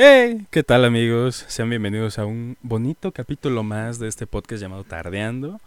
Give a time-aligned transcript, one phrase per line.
[0.00, 1.44] Hey, ¿qué tal amigos?
[1.48, 5.60] Sean bienvenidos a un bonito capítulo más de este podcast llamado Tardeando.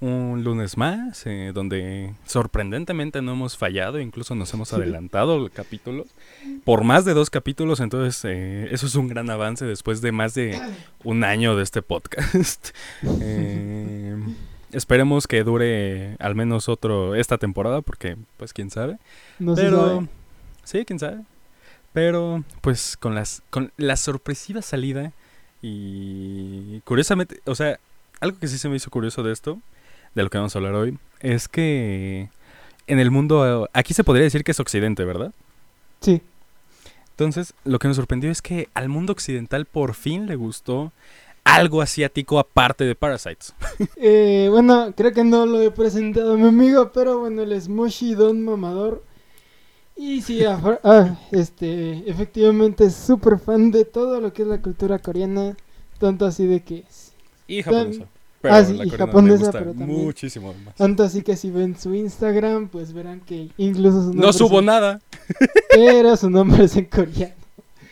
[0.00, 6.04] Un lunes más, eh, donde sorprendentemente no hemos fallado, incluso nos hemos adelantado el capítulo
[6.64, 10.34] por más de dos capítulos, entonces eh, eso es un gran avance después de más
[10.34, 10.60] de
[11.02, 12.68] un año de este podcast.
[13.22, 14.16] Eh,
[14.70, 18.98] esperemos que dure al menos otro esta temporada, porque pues quién sabe.
[19.38, 20.06] No se Pero sabe.
[20.64, 21.22] sí, quién sabe.
[21.98, 25.10] Pero pues con las con la sorpresiva salida
[25.60, 27.80] y curiosamente, o sea,
[28.20, 29.58] algo que sí se me hizo curioso de esto,
[30.14, 32.28] de lo que vamos a hablar hoy, es que
[32.86, 35.32] en el mundo aquí se podría decir que es occidente, ¿verdad?
[36.00, 36.22] Sí.
[37.10, 40.92] Entonces, lo que nos sorprendió es que al mundo occidental por fin le gustó
[41.42, 43.54] algo asiático aparte de Parasites.
[43.96, 47.68] Eh, bueno, creo que no lo he presentado a mi amigo, pero bueno, él es
[47.68, 49.02] Moshi Don Mamador.
[50.00, 54.98] Y sí, ah, este, efectivamente es súper fan de todo lo que es la cultura
[55.00, 55.56] coreana.
[55.98, 56.84] Tanto así de que...
[57.48, 58.04] Y japonesa.
[58.40, 60.74] Pero Ah, sí, la y coreana me japonesa, gusta pero también- muchísimo más.
[60.76, 64.60] Tanto así que si ven su Instagram, pues verán que incluso su No nombre subo
[64.60, 65.00] es- nada.
[65.70, 67.34] Pero su nombre es en coreano.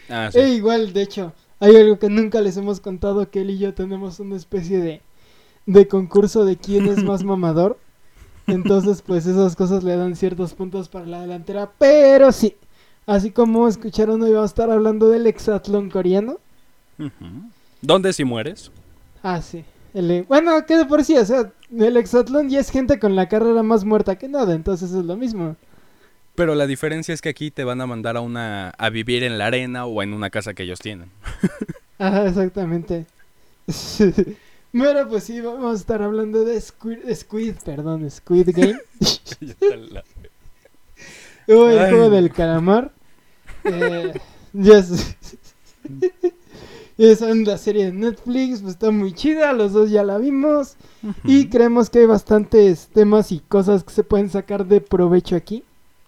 [0.08, 0.38] Ah, sí.
[0.38, 3.74] E igual, de hecho, hay algo que nunca les hemos contado, que él y yo
[3.74, 5.00] tenemos una especie de,
[5.66, 7.76] de concurso de quién es más mamador.
[8.46, 11.70] Entonces, pues esas cosas le dan ciertos puntos para la delantera.
[11.78, 12.56] Pero sí,
[13.06, 16.38] así como escucharon, hoy vamos a estar hablando del hexatlón coreano.
[17.80, 18.70] ¿Dónde si mueres?
[19.22, 19.64] Ah, sí.
[19.94, 23.28] El- bueno, que de por sí, o sea, el hexatlón ya es gente con la
[23.28, 25.56] carrera más muerta que nada, entonces es lo mismo.
[26.34, 29.38] Pero la diferencia es que aquí te van a mandar a una a vivir en
[29.38, 31.10] la arena o en una casa que ellos tienen.
[31.98, 33.06] Ajá, exactamente.
[34.78, 38.78] Pero pues sí, vamos a estar hablando de Squid, Squid perdón, Squid Game.
[41.48, 42.92] o el juego del calamar.
[43.64, 44.12] Eh,
[44.54, 45.16] es-
[46.98, 50.76] la serie de Netflix, pues está muy chida, los dos ya la vimos.
[51.24, 55.62] Y creemos que hay bastantes temas y cosas que se pueden sacar de provecho aquí.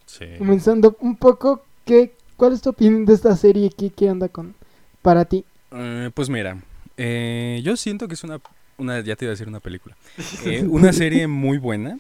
[0.07, 0.25] Sí.
[0.39, 3.71] Comenzando un poco, ¿qué, ¿cuál es tu opinión de esta serie?
[3.71, 4.55] ¿Qué, qué onda con
[5.03, 5.45] para ti?
[5.73, 6.63] Eh, pues mira,
[6.97, 8.41] eh, yo siento que es una,
[8.79, 9.97] una, ya te iba a decir una película,
[10.45, 11.99] Eh, una serie muy buena.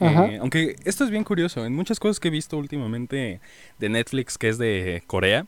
[0.00, 3.40] Eh, aunque esto es bien curioso, en muchas cosas que he visto últimamente
[3.80, 5.46] de Netflix, que es de Corea,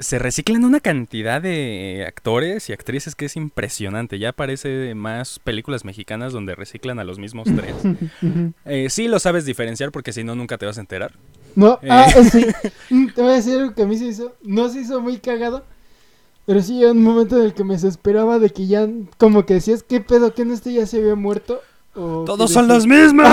[0.00, 4.18] se reciclan una cantidad de actores y actrices que es impresionante.
[4.18, 7.74] Ya aparece más películas mexicanas donde reciclan a los mismos tres.
[8.64, 11.12] Eh, sí lo sabes diferenciar porque si no nunca te vas a enterar.
[11.54, 11.88] No, Eh.
[11.90, 12.46] ah, sí.
[12.88, 15.18] Mm, Te voy a decir algo que a mí se hizo, no se hizo muy
[15.18, 15.64] cagado,
[16.50, 18.88] pero sí un momento en el que me desesperaba de que ya,
[19.18, 20.34] como que decías, ¿qué pedo?
[20.34, 21.60] ¿Que en este ya se había muerto?
[21.94, 23.28] O ¡Todos son los mismos!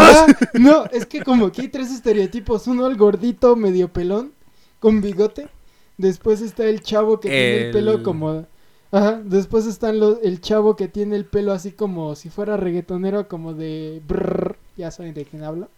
[0.54, 4.34] No, es que como que hay tres estereotipos, uno el gordito medio pelón,
[4.80, 5.50] con bigote,
[5.98, 8.46] después está el chavo que tiene el El- pelo como...
[8.92, 13.56] Ajá, después está el chavo que tiene el pelo así como si fuera reggaetonero, como
[13.56, 14.00] de...
[14.08, 15.70] brrr, ya saben de quién hablo.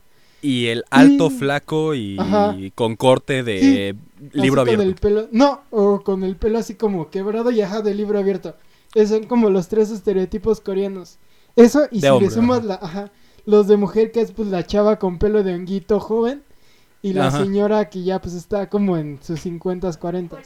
[0.41, 3.95] Y el alto, Y- flaco y con corte de
[4.31, 4.83] libro Así con abierto.
[4.83, 8.55] el pelo, no, o con el pelo así como quebrado y ajá de libro abierto.
[8.95, 11.17] Esos son como los tres estereotipos coreanos.
[11.55, 12.67] Eso y De si hombre, le sumas ajá.
[12.67, 13.11] la, ajá,
[13.45, 16.44] los de mujer que es pues la chava con pelo de honguito joven
[17.01, 17.44] y la Ajá.
[17.44, 20.38] señora que ya pues está como en sus 50s, 40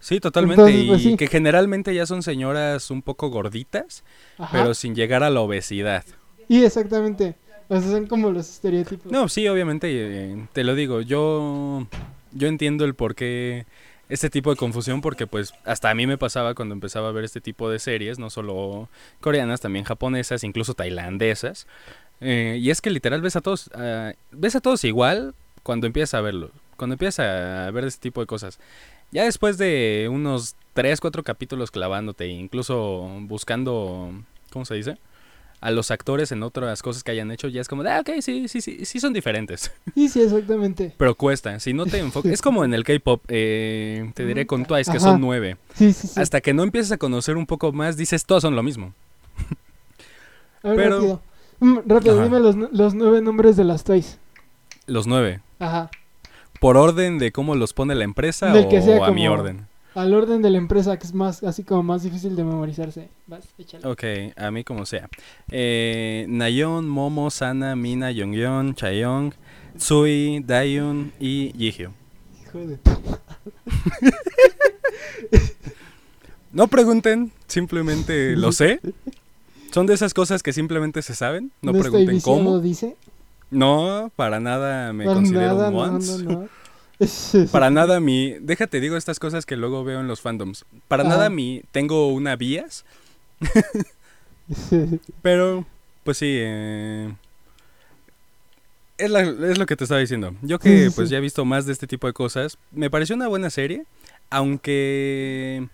[0.00, 0.62] Sí, totalmente.
[0.62, 1.16] Entonces, y pues, sí.
[1.16, 4.02] que generalmente ya son señoras un poco gorditas,
[4.50, 6.04] pero sin llegar a la obesidad.
[6.48, 7.36] Y exactamente.
[7.80, 9.10] Sea, son como los estereotipos.
[9.10, 11.86] No, sí, obviamente, eh, te lo digo, yo,
[12.32, 13.66] yo entiendo el por qué
[14.08, 17.24] este tipo de confusión, porque pues hasta a mí me pasaba cuando empezaba a ver
[17.24, 18.90] este tipo de series, no solo
[19.20, 21.66] coreanas, también japonesas, incluso tailandesas.
[22.20, 26.14] Eh, y es que literal ves a todos, ah, ves a todos igual cuando empiezas
[26.14, 28.58] a verlo, cuando empiezas a ver este tipo de cosas.
[29.12, 34.12] Ya después de unos 3, 4 capítulos clavándote, incluso buscando,
[34.50, 34.98] ¿cómo se dice?
[35.62, 38.10] A los actores en otras cosas que hayan hecho, ya es como, de, ah, ok,
[38.20, 39.70] sí, sí, sí, sí son diferentes.
[39.94, 40.92] Y sí, exactamente.
[40.98, 44.64] Pero cuesta, si no te enfocas, es como en el K-pop, eh, te diré con
[44.66, 45.56] Twice, que son nueve.
[45.74, 46.20] Sí, sí, sí.
[46.20, 48.92] Hasta que no empiezas a conocer un poco más, dices, todos son lo mismo.
[50.64, 51.22] A ver, pero- rápido.
[51.60, 52.24] Mm, rápido, Ajá.
[52.24, 54.18] dime los, los nueve nombres de las toys.
[54.86, 55.40] Los nueve.
[55.60, 55.90] Ajá.
[56.60, 59.68] ¿Por orden de cómo los pone la empresa Del o que sea a mi orden?
[59.94, 63.08] Al orden de la empresa, que es más, así como más difícil de memorizarse.
[63.26, 63.86] Vas, échale.
[63.86, 64.04] Ok,
[64.36, 65.08] a mí como sea.
[65.50, 69.32] Eh, Nayeon, Momo, Sana, Mina, Yongyeon, Chaeyoung,
[69.76, 71.92] Tsui, Dayun y Jihyo.
[72.46, 72.78] Hijo de
[76.52, 78.80] No pregunten, simplemente lo sé.
[79.72, 81.50] Son de esas cosas que simplemente se saben.
[81.62, 82.58] No, estoy pregunten viciado, cómo.
[82.60, 82.96] dice.
[83.50, 86.24] No, para nada me Para considero nada, un no, once.
[86.24, 86.48] no, no.
[87.52, 88.36] Para nada mi...
[88.40, 90.64] Déjate, digo estas cosas que luego veo en los fandoms.
[90.88, 91.62] Para nada mi...
[91.72, 92.84] Tengo una vías.
[95.22, 95.66] Pero,
[96.04, 96.36] pues sí.
[96.38, 97.12] Eh,
[98.98, 100.34] es, es, lo que te estaba diciendo.
[100.42, 103.28] Yo que pues ya he visto más de este tipo de cosas, me pareció una
[103.28, 103.84] buena serie,
[104.30, 105.68] aunque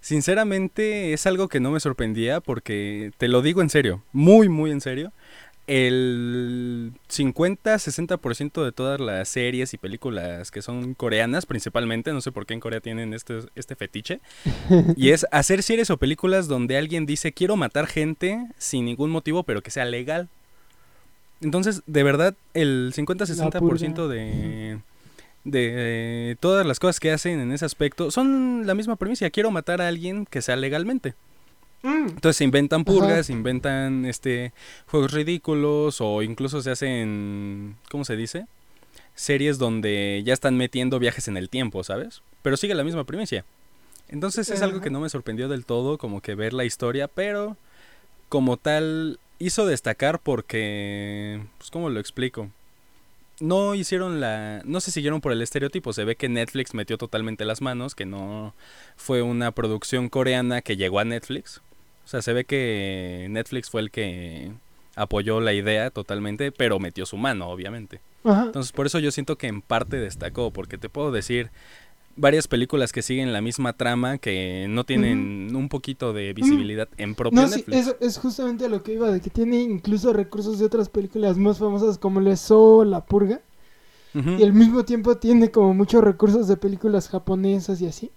[0.00, 4.70] sinceramente es algo que no me sorprendía porque te lo digo en serio, muy muy
[4.70, 5.12] en serio
[5.70, 12.44] el 50-60% de todas las series y películas que son coreanas, principalmente, no sé por
[12.44, 14.18] qué en Corea tienen este, este fetiche,
[14.96, 19.44] y es hacer series o películas donde alguien dice quiero matar gente sin ningún motivo,
[19.44, 20.28] pero que sea legal.
[21.40, 24.80] Entonces, de verdad, el 50-60% de,
[25.44, 29.80] de todas las cosas que hacen en ese aspecto son la misma premisa, quiero matar
[29.80, 31.14] a alguien que sea legalmente.
[31.82, 32.08] Mm.
[32.08, 34.52] Entonces se inventan purgas, se inventan este
[34.86, 38.46] juegos ridículos o incluso se hacen, ¿cómo se dice?
[39.14, 42.22] Series donde ya están metiendo viajes en el tiempo, ¿sabes?
[42.42, 43.44] Pero sigue la misma primicia.
[44.08, 47.56] Entonces es algo que no me sorprendió del todo, como que ver la historia, pero
[48.28, 52.50] como tal hizo destacar porque, pues, ¿cómo lo explico?
[53.40, 55.92] No hicieron la, no se siguieron por el estereotipo.
[55.92, 58.54] Se ve que Netflix metió totalmente las manos, que no
[58.96, 61.62] fue una producción coreana que llegó a Netflix.
[62.10, 64.50] O sea, se ve que Netflix fue el que
[64.96, 68.00] apoyó la idea totalmente, pero metió su mano, obviamente.
[68.24, 71.52] Entonces, por eso yo siento que en parte destacó, porque te puedo decir
[72.16, 77.14] varias películas que siguen la misma trama que no tienen un poquito de visibilidad en
[77.14, 77.64] propio Netflix.
[77.66, 81.36] Sí, eso es justamente lo que iba, de que tiene incluso recursos de otras películas
[81.38, 83.40] más famosas como Le So, La Purga.
[84.14, 88.10] Y al mismo tiempo tiene como muchos recursos de películas japonesas y así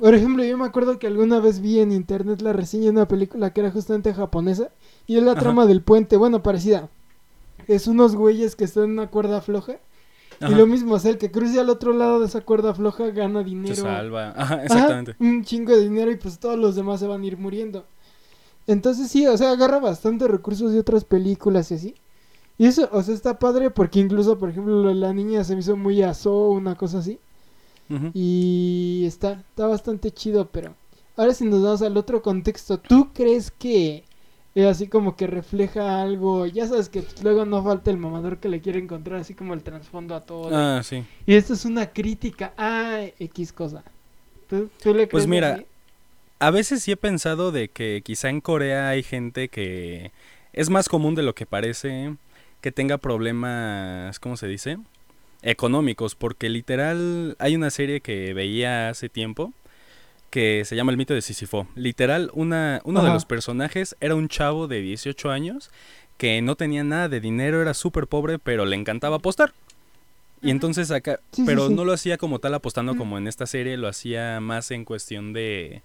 [0.00, 3.08] por ejemplo, yo me acuerdo que alguna vez vi en internet la reseña de una
[3.08, 4.70] película que era justamente japonesa
[5.06, 6.88] y es la trama del puente, bueno, parecida.
[7.66, 9.78] Es unos güeyes que están en una cuerda floja
[10.40, 13.42] y lo mismo, es el que cruce al otro lado de esa cuerda floja gana
[13.42, 13.74] dinero.
[13.74, 15.16] Se salva, exactamente.
[15.18, 17.86] un chingo de dinero y pues todos los demás se van a ir muriendo.
[18.66, 21.94] Entonces sí, o sea, agarra bastante recursos de otras películas y así.
[22.56, 25.76] Y eso, o sea, está padre porque incluso, por ejemplo, la niña se me hizo
[25.76, 27.18] muy aso, una cosa así.
[28.12, 30.74] Y está, está bastante chido, pero
[31.16, 34.04] ahora si nos vamos al otro contexto, ¿tú crees que
[34.54, 36.46] es así como que refleja algo?
[36.46, 39.62] Ya sabes que luego no falta el mamador que le quiere encontrar así como el
[39.62, 40.50] trasfondo a todo.
[40.52, 41.04] Ah, sí.
[41.26, 43.84] Y esto es una crítica a X cosa.
[44.48, 45.64] ¿Tú, le pues crees pues mira,
[46.38, 50.12] a veces sí he pensado de que quizá en Corea hay gente que
[50.52, 52.16] es más común de lo que parece
[52.60, 54.78] que tenga problemas, ¿cómo se dice?
[55.42, 59.52] Económicos, porque literal hay una serie que veía hace tiempo
[60.30, 61.66] que se llama El mito de Sísifo.
[61.74, 65.70] Literal, una, uno de los personajes era un chavo de 18 años
[66.18, 69.54] que no tenía nada de dinero, era súper pobre, pero le encantaba apostar.
[70.42, 73.88] Y entonces acá, pero no lo hacía como tal apostando como en esta serie, lo
[73.88, 75.82] hacía más en cuestión de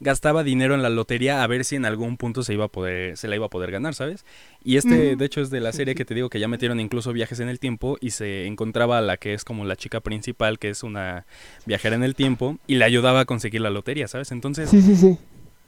[0.00, 3.16] gastaba dinero en la lotería a ver si en algún punto se iba a poder
[3.16, 4.24] se la iba a poder ganar, ¿sabes?
[4.64, 7.12] Y este de hecho es de la serie que te digo que ya metieron incluso
[7.12, 10.58] viajes en el tiempo y se encontraba a la que es como la chica principal,
[10.58, 11.26] que es una
[11.66, 14.32] viajera en el tiempo y le ayudaba a conseguir la lotería, ¿sabes?
[14.32, 15.18] Entonces Sí, sí, sí.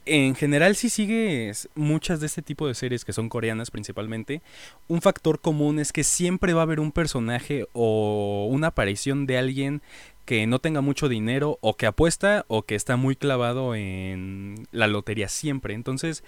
[0.05, 4.43] En general si sigues muchas de este tipo de series que son coreanas principalmente,
[4.88, 9.38] un factor común es que siempre va a haber un personaje o una aparición de
[9.38, 9.82] alguien
[10.24, 14.86] que no tenga mucho dinero o que apuesta o que está muy clavado en la
[14.86, 15.74] lotería siempre.
[15.74, 16.22] Entonces,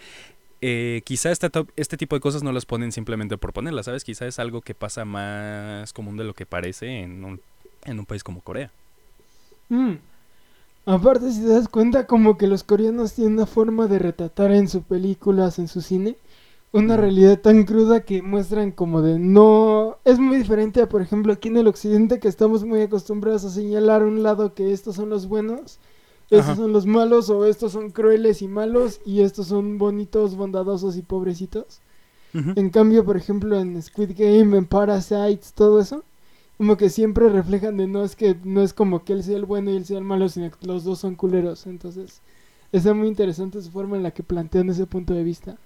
[0.60, 4.04] eh, quizá este, este tipo de cosas no las ponen simplemente por ponerlas, ¿sabes?
[4.04, 7.40] Quizá es algo que pasa más común de lo que parece en un,
[7.84, 8.70] en un país como Corea.
[9.68, 9.94] Mm.
[10.86, 14.68] Aparte, si te das cuenta, como que los coreanos tienen una forma de retratar en
[14.68, 16.16] sus películas, en su cine,
[16.74, 21.32] una realidad tan cruda que muestran como de no es muy diferente a por ejemplo
[21.32, 25.08] aquí en el occidente que estamos muy acostumbrados a señalar un lado que estos son
[25.08, 25.78] los buenos
[26.30, 30.96] estos son los malos o estos son crueles y malos y estos son bonitos bondadosos
[30.96, 31.80] y pobrecitos.
[32.32, 36.02] En cambio por ejemplo en Squid Game en Parasites todo eso
[36.58, 39.44] como que siempre reflejan de no es que no es como que él sea el
[39.44, 41.68] bueno y él sea el malo sino que los dos son culeros.
[41.68, 42.20] Entonces
[42.72, 45.56] es muy interesante su forma en la que plantean ese punto de vista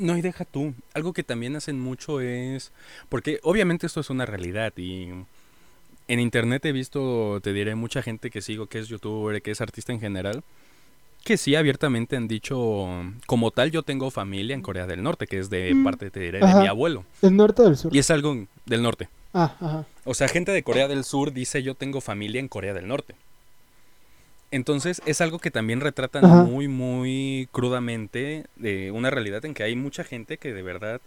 [0.00, 0.74] no, y deja tú.
[0.94, 2.72] Algo que también hacen mucho es.
[3.08, 5.10] Porque obviamente esto es una realidad y.
[6.08, 9.60] En internet he visto, te diré, mucha gente que sigo, que es youtuber, que es
[9.60, 10.42] artista en general,
[11.22, 12.88] que sí abiertamente han dicho,
[13.26, 16.18] como tal, yo tengo familia en Corea del Norte, que es de mm, parte, te
[16.18, 17.04] diré, de mi abuelo.
[17.22, 17.94] ¿Del norte o del sur?
[17.94, 19.08] Y es algo del norte.
[19.32, 19.86] Ah, ajá.
[20.04, 23.14] O sea, gente de Corea del Sur dice, yo tengo familia en Corea del Norte.
[24.50, 29.76] Entonces es algo que también retratan muy, muy crudamente de una realidad en que hay
[29.76, 31.00] mucha gente que de verdad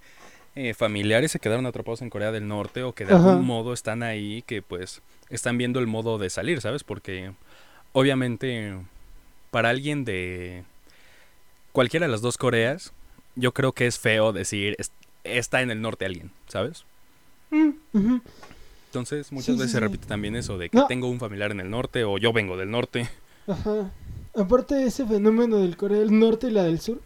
[0.56, 4.04] eh, familiares se quedaron atrapados en Corea del Norte o que de algún modo están
[4.04, 6.84] ahí, que pues están viendo el modo de salir, ¿sabes?
[6.84, 7.32] Porque
[7.92, 8.78] obviamente
[9.52, 10.64] para alguien de
[11.72, 12.94] cualquiera de las dos Coreas,
[13.36, 14.78] yo creo que es feo decir
[15.24, 16.86] está en el norte alguien, ¿sabes?
[17.50, 17.72] Mm,
[18.88, 22.04] Entonces muchas veces se repite también eso de que tengo un familiar en el norte
[22.04, 23.10] o yo vengo del norte.
[23.48, 23.92] Ajá.
[24.36, 27.00] Aparte de ese fenómeno del Corea del Norte y la del Sur,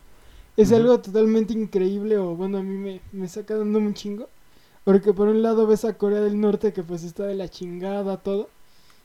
[0.55, 4.29] es algo totalmente increíble o bueno, a mí me, me saca dando un chingo.
[4.83, 8.17] Porque por un lado ves a Corea del Norte que pues está de la chingada
[8.17, 8.49] todo.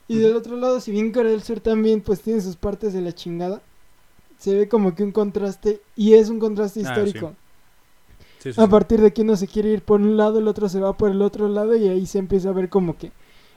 [0.07, 3.01] Y del otro lado, si bien Corea del Sur también pues tiene sus partes de
[3.01, 3.61] la chingada,
[4.39, 7.35] se ve como que un contraste y es un contraste ah, histórico.
[8.57, 10.97] a partir de que uno se quiere ir por un lado, el otro se va
[10.97, 13.13] por el otro lado y ahí se empieza a ver como que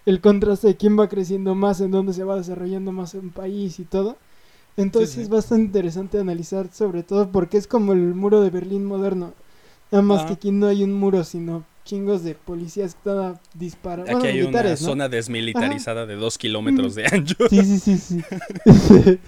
[0.06, 3.80] el contraste de quién va creciendo más, en dónde se va desarrollando más un país
[3.80, 4.18] y todo.
[4.78, 9.34] Entonces es bastante interesante analizar sobre todo porque es como el muro de Berlín moderno.
[9.92, 14.18] Nada más que aquí no hay un muro, sino chingos de policías que están disparando.
[14.18, 17.36] Aquí hay una zona desmilitarizada de dos kilómetros de ancho.
[17.50, 18.22] Sí, sí, sí, sí.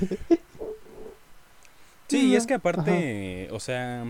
[2.07, 4.03] sí, y es que aparte, o sea,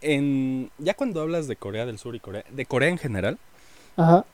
[0.00, 3.38] en ya cuando hablas de Corea del Sur y Corea, de Corea en general,
[3.96, 4.24] Ajá.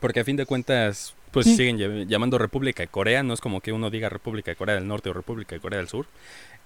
[0.00, 3.70] porque a fin de cuentas, pues siguen llamando República de Corea, no es como que
[3.70, 6.06] uno diga República de Corea del Norte o República de Corea del Sur.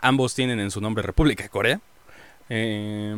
[0.00, 1.80] Ambos tienen en su nombre República de Corea.
[2.48, 3.16] Eh,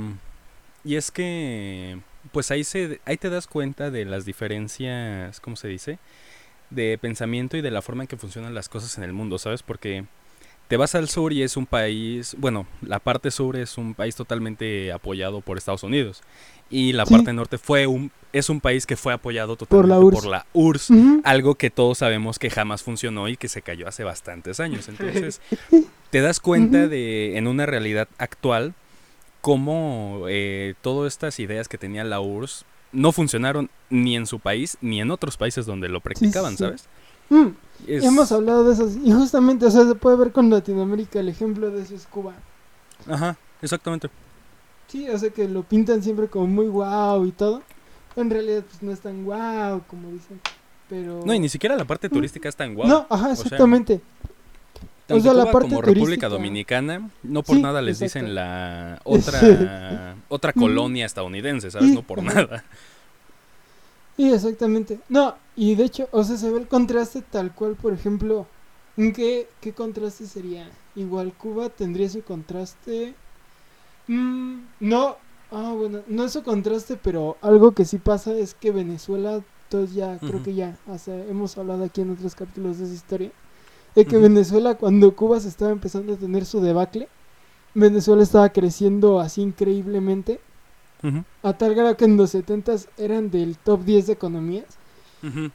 [0.83, 1.99] y es que
[2.33, 5.99] pues ahí, se, ahí te das cuenta de las diferencias, ¿cómo se dice?
[6.71, 9.63] De pensamiento y de la forma en que funcionan las cosas en el mundo, ¿sabes?
[9.63, 10.07] Porque
[10.69, 14.17] te vas al sur y es un país, bueno, la parte sur es un país
[14.17, 16.23] totalmente apoyado por Estados Unidos.
[16.71, 20.47] Y la parte norte fue un es un país que fue apoyado totalmente por la
[20.55, 20.91] URSS,
[21.25, 24.89] algo que todos sabemos que jamás funcionó y que se cayó hace bastantes años.
[24.89, 25.41] Entonces,
[26.11, 28.75] te das cuenta de en una realidad actual
[29.43, 34.79] cómo eh, todas estas ideas que tenía la URSS no funcionaron ni en su país
[34.81, 36.89] ni en otros países donde lo practicaban, ¿sabes?
[37.33, 41.29] Mm, hemos hablado de eso y justamente, o sea, se puede ver con Latinoamérica, el
[41.29, 42.35] ejemplo de eso es Cuba.
[43.09, 44.11] Ajá, exactamente.
[44.89, 47.63] Sí, o sea que lo pintan siempre como muy guau y todo.
[48.17, 50.41] En realidad pues no es tan guau como dicen,
[50.91, 51.23] pero...
[51.25, 52.13] No, y ni siquiera la parte mm.
[52.13, 52.87] turística es tan guau.
[52.87, 54.03] No, ajá, exactamente
[55.13, 60.53] o sea, la parte como República Dominicana, no por nada les dicen la otra otra
[60.53, 61.91] colonia estadounidense, ¿sabes?
[61.91, 62.65] no por nada.
[64.17, 65.01] Sí, exactamente.
[65.09, 68.47] No, y de hecho, o sea, se ve el contraste tal cual, por ejemplo,
[68.97, 70.71] ¿en qué, qué contraste sería?
[70.95, 73.15] Igual Cuba tendría su contraste.
[74.09, 75.17] Mm, no,
[75.51, 79.95] ah, bueno, no es su contraste, pero algo que sí pasa es que Venezuela, todos
[79.95, 80.77] ya, creo que ya,
[81.29, 83.33] hemos hablado aquí en otros capítulos de esa historia
[83.95, 87.09] de que Venezuela, cuando Cuba se estaba empezando a tener su debacle,
[87.75, 90.41] Venezuela estaba creciendo así increíblemente.
[91.43, 94.79] A tal grado que en los 70 eran del top 10 de economías.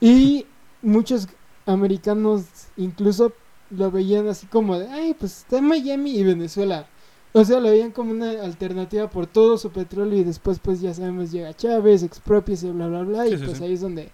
[0.02, 0.46] Y
[0.82, 1.28] muchos
[1.66, 2.46] americanos
[2.78, 3.34] incluso
[3.70, 6.88] lo veían así como de, ay, pues está en Miami y Venezuela.
[7.34, 10.94] O sea, lo veían como una alternativa por todo su petróleo y después pues ya
[10.94, 14.12] sabemos llega Chávez, expropias y bla bla bla y pues ahí es donde,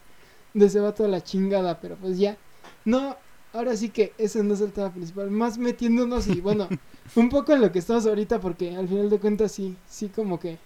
[0.53, 2.37] donde se va toda la chingada, pero pues ya.
[2.85, 3.15] No,
[3.53, 5.29] ahora sí que ese no es el tema principal.
[5.29, 6.67] Más metiéndonos y bueno,
[7.15, 10.39] un poco en lo que estamos ahorita, porque al final de cuentas sí, sí como
[10.39, 10.57] que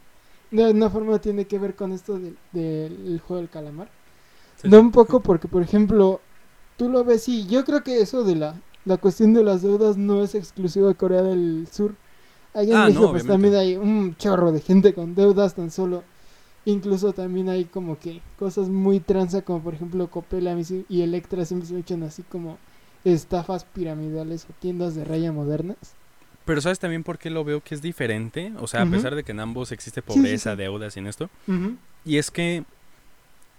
[0.52, 2.20] de alguna forma tiene que ver con esto
[2.52, 3.90] del juego del calamar.
[4.64, 6.22] no un poco porque, por ejemplo,
[6.78, 9.98] tú lo ves y yo creo que eso de la, la cuestión de las deudas
[9.98, 11.96] no es exclusivo de Corea del Sur.
[12.54, 16.04] Allá en ah, México pues también hay un chorro de gente con deudas tan solo.
[16.66, 20.56] Incluso también hay como que cosas muy transa como por ejemplo Copela
[20.90, 22.58] y Electra siempre se echan así como
[23.06, 25.78] estafas piramidales o tiendas de raya modernas.
[26.48, 28.52] Pero ¿sabes también por qué lo veo que es diferente?
[28.58, 31.30] O sea, a pesar de que en ambos existe pobreza, deudas y en esto.
[32.04, 32.64] Y es que,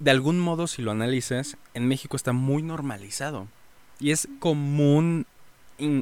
[0.00, 3.46] de algún modo, si lo analizas, en México está muy normalizado.
[4.00, 5.26] Y es común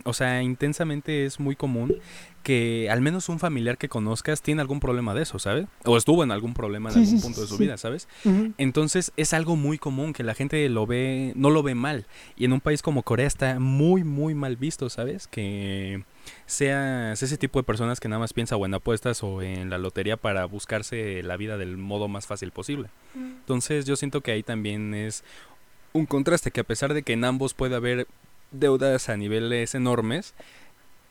[0.05, 1.97] o sea, intensamente es muy común
[2.43, 5.66] que al menos un familiar que conozcas tiene algún problema de eso, ¿sabes?
[5.85, 8.09] O estuvo en algún problema en algún punto de su vida, ¿sabes?
[8.57, 12.07] Entonces es algo muy común que la gente lo ve, no lo ve mal.
[12.37, 15.26] Y en un país como Corea está muy, muy mal visto, ¿sabes?
[15.26, 16.05] Que
[16.47, 19.78] seas ese tipo de personas que nada más piensa o en apuestas o en la
[19.78, 22.88] lotería para buscarse la vida del modo más fácil posible.
[23.14, 25.25] Entonces yo siento que ahí también es
[25.92, 28.06] un contraste que a pesar de que en ambos puede haber
[28.50, 30.35] deudas a niveles enormes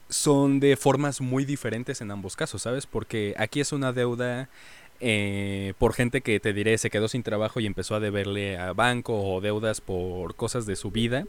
[0.08, 2.86] son de formas muy diferentes en ambos casos, ¿sabes?
[2.86, 4.48] Porque aquí es una deuda
[5.00, 8.72] eh, por gente que te diré se quedó sin trabajo y empezó a deberle a
[8.72, 11.24] banco o deudas por cosas de su vida.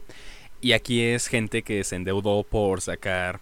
[0.60, 3.40] Y aquí es gente que se endeudó por sacar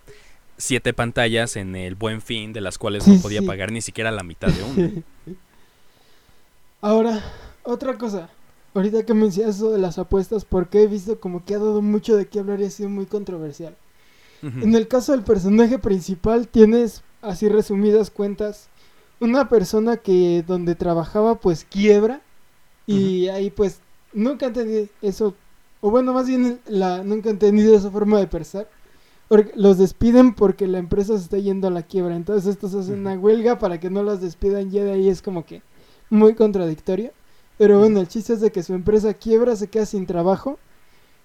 [0.56, 4.22] siete pantallas en el buen fin, de las cuales no podía pagar ni siquiera la
[4.22, 5.02] mitad de una.
[6.80, 7.22] Ahora,
[7.62, 8.28] otra cosa.
[8.74, 12.16] ahorita que mencionas eso de las apuestas, porque he visto como que ha dado mucho
[12.16, 13.76] de qué hablar y ha sido muy controversial.
[14.42, 18.68] En el caso del personaje principal tienes, así resumidas cuentas,
[19.18, 22.20] una persona que donde trabajaba pues quiebra
[22.86, 23.80] y ahí pues
[24.12, 25.34] nunca entendí eso,
[25.80, 28.68] o bueno, más bien la, nunca he entendido esa forma de pensar.
[29.56, 32.14] Los despiden porque la empresa se está yendo a la quiebra.
[32.14, 34.70] Entonces estos hacen una huelga para que no los despidan.
[34.70, 35.62] Ya de ahí es como que
[36.10, 37.10] muy contradictorio.
[37.58, 40.58] Pero bueno, el chiste es de que su empresa quiebra, se queda sin trabajo.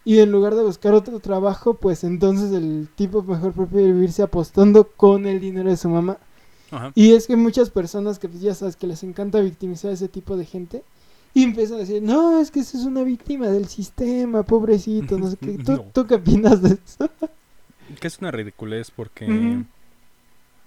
[0.03, 4.88] Y en lugar de buscar otro trabajo, pues entonces el tipo mejor prefiere vivirse apostando
[4.89, 6.17] con el dinero de su mamá.
[6.72, 6.91] Ajá.
[6.96, 10.08] Y es que muchas personas que pues, ya sabes que les encanta victimizar a ese
[10.08, 10.84] tipo de gente.
[11.34, 15.29] Y empiezan a decir, no, es que esa es una víctima del sistema, pobrecito, no
[15.29, 15.58] sé qué.
[15.65, 15.86] ¿Tú, No.
[15.93, 17.10] ¿tú qué opinas de eso?
[18.00, 19.57] Que es una ridiculez porque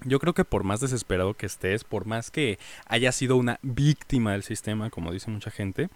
[0.05, 4.33] yo creo que por más desesperado que estés, por más que hayas sido una víctima
[4.33, 5.89] del sistema, como dice mucha gente,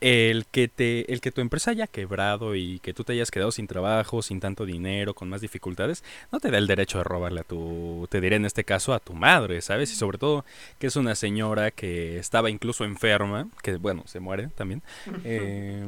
[0.00, 3.52] el que te el que tu empresa haya quebrado y que tú te hayas quedado
[3.52, 7.40] sin trabajo, sin tanto dinero, con más dificultades, no te da el derecho de robarle
[7.40, 9.92] a tu, te diré en este caso a tu madre, ¿sabes?
[9.92, 10.44] Y sobre todo
[10.80, 14.82] que es una señora que estaba incluso enferma, que bueno, se muere también.
[15.24, 15.86] eh.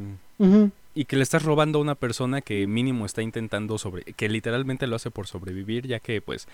[0.95, 4.87] Y que le estás robando a una persona que mínimo está intentando sobre que literalmente
[4.87, 6.47] lo hace por sobrevivir ya que pues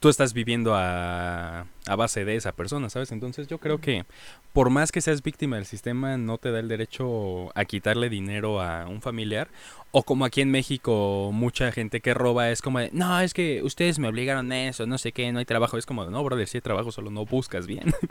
[0.00, 4.04] tú estás viviendo a, a base de esa persona sabes entonces yo creo que
[4.52, 8.60] por más que seas víctima del sistema no te da el derecho a quitarle dinero
[8.60, 9.48] a un familiar
[9.92, 13.62] o como aquí en México mucha gente que roba es como de, no es que
[13.62, 16.22] ustedes me obligaron a eso no sé qué no hay trabajo es como de, no
[16.24, 17.94] brother sí hay trabajo solo no buscas bien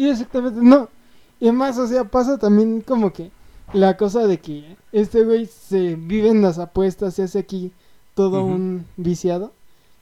[0.00, 0.88] Y exactamente, no.
[1.38, 3.30] Y además, o sea, pasa también como que
[3.72, 7.72] la cosa de que este güey se vive en las apuestas, se hace aquí
[8.14, 9.52] todo un viciado.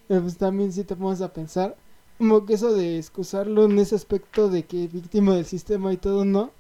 [0.07, 1.77] Pero pues también si te pones a pensar,
[2.17, 6.25] como que eso de excusarlo en ese aspecto de que víctima del sistema y todo,
[6.25, 6.51] no.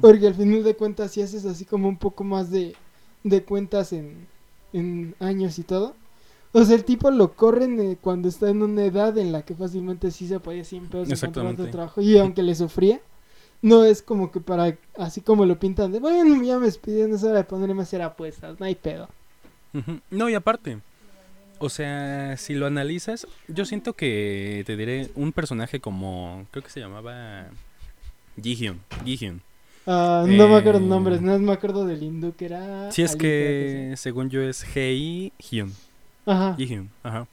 [0.00, 2.74] Porque al final de cuentas, si haces así como un poco más de,
[3.22, 4.26] de cuentas en,
[4.72, 5.94] en años y todo.
[6.52, 9.54] O sea, el tipo lo corren eh, cuando está en una edad en la que
[9.54, 11.62] fácilmente sí se podía siempre encontrar Exactamente.
[11.62, 12.00] otro trabajo.
[12.00, 13.00] Y aunque le sufría,
[13.62, 17.24] no es como que para, así como lo pintan, de bueno, ya me despidieron, es
[17.24, 19.08] hora de ponerme a hacer apuestas, no hay pedo.
[20.10, 20.78] No, y aparte,
[21.58, 26.70] o sea, si lo analizas, yo siento que te diré un personaje como, creo que
[26.70, 27.46] se llamaba
[28.40, 29.42] Jihyun, Jihyun.
[29.86, 32.92] Ah, no me acuerdo Eh, nombres, no me acuerdo del hindú que era.
[32.92, 35.72] Si es Ali, que, según yo, es Hei Hyun.
[36.26, 36.54] Ajá.
[36.56, 37.26] Jihyun, ajá.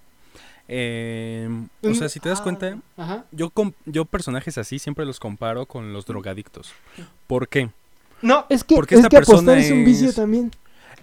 [0.68, 1.48] Eh,
[1.84, 3.26] o sea, si te das Ah, cuenta, Ajá.
[3.32, 3.52] yo,
[3.86, 6.74] yo personajes así siempre los comparo con los drogadictos.
[7.28, 7.70] ¿Por qué?
[8.22, 10.52] No, es que, Porque es esta que apostar persona es un vicio es- también.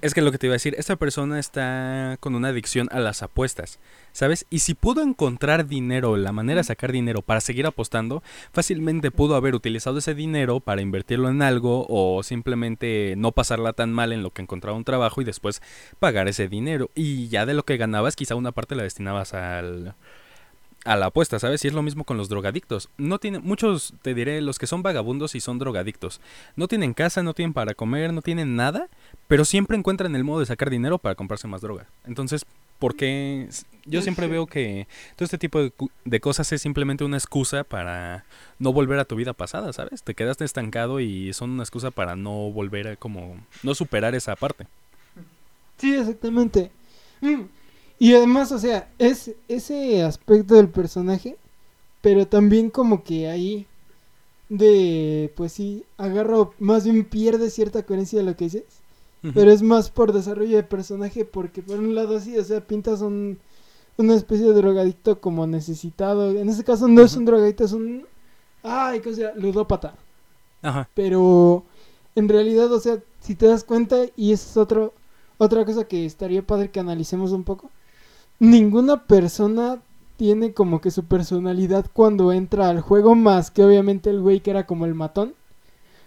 [0.03, 2.99] Es que lo que te iba a decir, esta persona está con una adicción a
[2.99, 3.79] las apuestas,
[4.11, 4.47] ¿sabes?
[4.51, 8.21] Y si pudo encontrar dinero, la manera de sacar dinero para seguir apostando,
[8.53, 13.93] fácilmente pudo haber utilizado ese dinero para invertirlo en algo o simplemente no pasarla tan
[13.93, 15.63] mal en lo que encontraba un trabajo y después
[16.01, 16.91] pagar ese dinero.
[16.97, 19.95] Y ya de lo que ganabas, quizá una parte la destinabas al
[20.85, 21.65] a la apuesta, ¿sabes?
[21.65, 22.89] Y es lo mismo con los drogadictos.
[22.99, 26.21] No tienen muchos, te diré, los que son vagabundos y son drogadictos.
[26.57, 28.89] No tienen casa, no tienen para comer, no tienen nada,
[29.29, 31.87] pero siempre encuentran el modo de sacar dinero para comprarse más droga.
[32.05, 32.45] Entonces,
[32.79, 33.49] ¿por qué?
[33.85, 35.61] Yo siempre veo que todo este tipo
[36.05, 38.25] de, cosas es simplemente una excusa para
[38.59, 40.03] no volver a tu vida pasada, ¿sabes?
[40.03, 44.35] Te quedaste estancado y son una excusa para no volver a como no superar esa
[44.35, 44.67] parte.
[45.79, 46.71] Sí, exactamente.
[47.21, 47.43] Mm,
[48.03, 51.37] Y además, o sea, es ese aspecto del personaje,
[52.01, 53.69] pero también como que ahí
[54.49, 58.65] de, pues sí, agarro, más bien pierde cierta coherencia de lo que dices,
[59.33, 63.03] pero es más por desarrollo de personaje, porque por un lado sí, o sea, pintas
[63.03, 63.39] un,
[63.97, 68.05] una especie de drogadicto como necesitado, en este caso no es un drogadicto, es un,
[68.65, 69.37] ay, ¿cómo se llama?
[69.37, 69.95] Ludópata.
[70.61, 70.89] Ajá.
[70.93, 71.63] Pero
[72.17, 74.93] en realidad, o sea, si te das cuenta, y es otro,
[75.39, 77.71] otra cosa que estaría padre que analicemos un poco,
[78.43, 79.81] ninguna persona
[80.19, 84.51] tiene como que su personalidad cuando entra al juego, más que obviamente el güey que
[84.51, 85.35] era como el matón.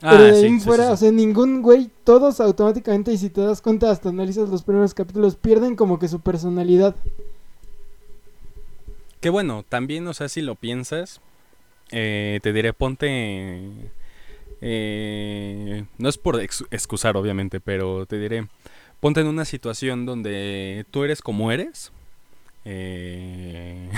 [0.08, 3.30] Pero de Ah, ahí sí, fuera, sí, o sea, ningún güey, todos automáticamente, y si
[3.30, 6.95] te das cuenta, hasta analizas los primeros capítulos, pierden como que su personalidad.
[9.21, 11.19] Que bueno, también, o sea, si lo piensas,
[11.91, 13.71] eh, te diré, ponte...
[14.62, 18.48] eh, no es por ex- excusar, obviamente, pero te diré,
[19.02, 21.91] ponte en una situación donde tú eres como eres.
[22.65, 23.89] Eh,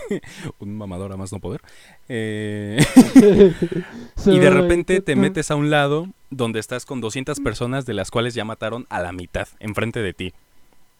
[0.58, 1.60] un mamador a más no poder.
[2.08, 2.82] eh,
[4.26, 8.10] y de repente te metes a un lado donde estás con 200 personas de las
[8.10, 10.32] cuales ya mataron a la mitad enfrente de ti.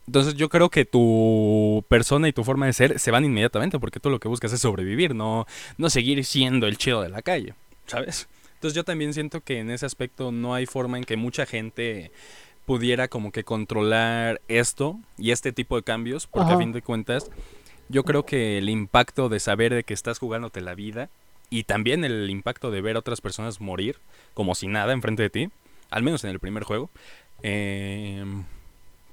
[0.07, 4.01] Entonces yo creo que tu persona y tu forma de ser se van inmediatamente porque
[4.01, 5.47] tú lo que buscas es sobrevivir, no,
[5.79, 7.55] no seguir siendo el chido de la calle,
[7.87, 8.29] ¿sabes?
[8.55, 12.11] Entonces yo también siento que en ese aspecto no hay forma en que mucha gente
[12.67, 17.31] pudiera como que controlar esto y este tipo de cambios, porque a fin de cuentas
[17.89, 21.11] yo creo que el impacto de saber de que estás jugándote la vida
[21.51, 23.99] y también el impacto de ver a otras personas morir
[24.33, 25.51] como si nada enfrente de ti,
[25.91, 26.91] al menos en el primer juego,
[27.43, 28.25] eh,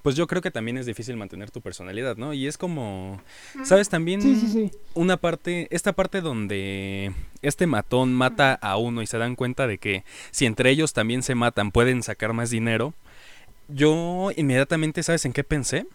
[0.01, 2.33] pues yo creo que también es difícil mantener tu personalidad, ¿no?
[2.33, 3.21] Y es como,
[3.63, 3.89] ¿sabes?
[3.89, 4.71] También sí, sí, sí.
[4.93, 9.77] una parte, esta parte donde este matón mata a uno y se dan cuenta de
[9.77, 12.93] que si entre ellos también se matan pueden sacar más dinero,
[13.73, 15.86] yo inmediatamente, ¿sabes en qué pensé?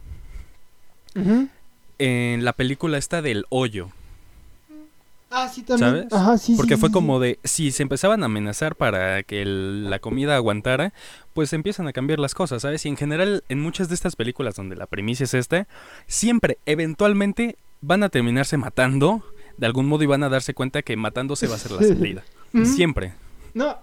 [1.99, 3.89] En la película esta del hoyo.
[5.31, 6.09] Ah, sí, también.
[6.13, 10.37] Ajá, sí, Porque fue como de, si se empezaban a amenazar para que la comida
[10.37, 10.93] aguantara,
[11.35, 12.87] pues empiezan a cambiar las cosas, ¿sabes?
[12.87, 15.67] Y en general, en muchas de estas películas donde la premisa es esta,
[16.07, 19.23] siempre, eventualmente, van a terminarse matando,
[19.57, 22.25] de algún modo, y van a darse cuenta que matándose va a ser la salida.
[22.65, 23.13] Siempre.
[23.53, 23.77] No,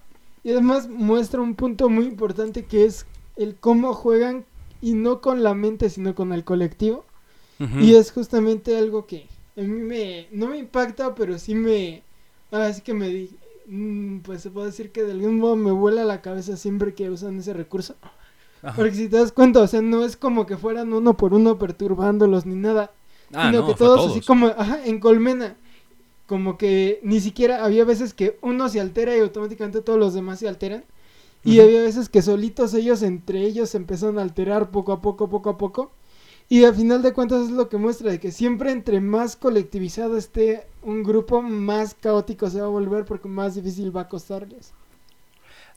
[0.43, 4.46] y además muestra un punto muy importante que es el cómo juegan,
[4.82, 7.06] y no con la mente, sino con el colectivo.
[7.80, 12.04] Y es justamente algo que a mí me, no me impacta, pero sí me,
[12.52, 13.30] ahora sí que me,
[13.67, 17.10] mm, pues se puede decir que de algún modo me vuela la cabeza siempre que
[17.10, 17.96] usan ese recurso.
[18.76, 21.58] Porque si te das cuenta, o sea, no es como que fueran uno por uno
[21.58, 22.91] perturbándolos ni nada.
[23.34, 25.56] Ah, sino que todos, así como, ajá, en colmena.
[26.28, 30.39] Como que ni siquiera había veces que uno se altera y automáticamente todos los demás
[30.39, 30.84] se alteran.
[31.43, 35.29] Y había veces que solitos ellos entre ellos se empezaron a alterar poco a poco,
[35.29, 35.91] poco a poco.
[36.49, 40.17] Y al final de cuentas es lo que muestra de que siempre entre más colectivizado
[40.17, 44.73] esté un grupo, más caótico se va a volver porque más difícil va a costarles.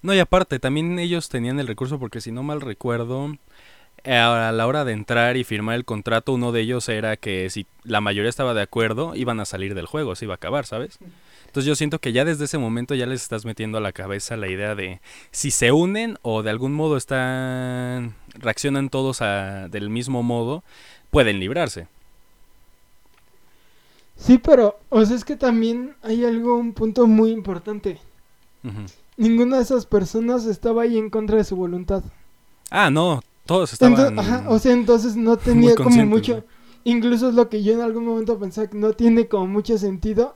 [0.03, 3.37] No, y aparte, también ellos tenían el recurso porque si no mal recuerdo,
[4.05, 7.67] a la hora de entrar y firmar el contrato, uno de ellos era que si
[7.83, 10.99] la mayoría estaba de acuerdo, iban a salir del juego, se iba a acabar, ¿sabes?
[11.57, 14.37] Entonces yo siento que ya desde ese momento ya les estás metiendo a la cabeza
[14.37, 20.23] la idea de si se unen o de algún modo están reaccionan todos del mismo
[20.23, 20.63] modo,
[21.11, 21.89] pueden librarse.
[24.17, 28.01] Sí, pero o sea, es que también hay algo un punto muy importante.
[29.17, 32.03] Ninguna de esas personas estaba ahí en contra de su voluntad.
[32.71, 34.19] Ah, no, todos estaban.
[34.47, 36.45] o sea, entonces no tenía como mucho.
[36.85, 40.36] Incluso es lo que yo en algún momento pensaba que no tiene como mucho sentido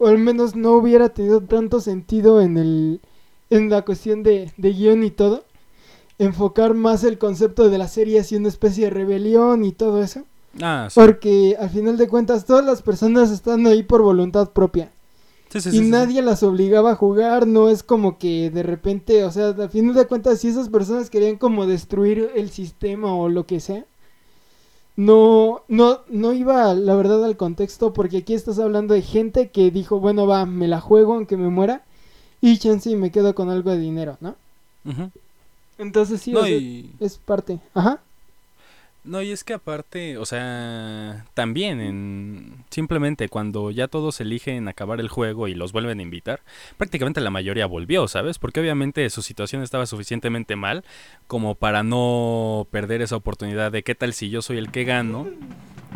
[0.00, 3.00] o al menos no hubiera tenido tanto sentido en el
[3.50, 5.44] en la cuestión de, de guion y todo
[6.20, 10.24] enfocar más el concepto de la serie así una especie de rebelión y todo eso.
[10.60, 10.98] Ah, sí.
[10.98, 14.90] porque al final de cuentas todas las personas están ahí por voluntad propia.
[15.48, 19.32] Sí, sí, y nadie las obligaba a jugar, no es como que de repente, o
[19.32, 23.46] sea, al final de cuentas, si esas personas querían como destruir el sistema o lo
[23.46, 23.84] que sea,
[25.00, 29.70] no, no, no iba la verdad al contexto porque aquí estás hablando de gente que
[29.70, 31.84] dijo, bueno, va, me la juego aunque me muera
[32.42, 34.34] y chance y me quedo con algo de dinero, ¿no?
[35.78, 36.34] Entonces sí,
[37.00, 37.60] es parte.
[37.72, 38.02] Ajá.
[39.02, 45.00] No, y es que aparte, o sea, también en simplemente cuando ya todos eligen acabar
[45.00, 46.40] el juego y los vuelven a invitar,
[46.76, 48.38] prácticamente la mayoría volvió, ¿sabes?
[48.38, 50.84] Porque obviamente su situación estaba suficientemente mal
[51.28, 55.28] como para no perder esa oportunidad de qué tal si yo soy el que gano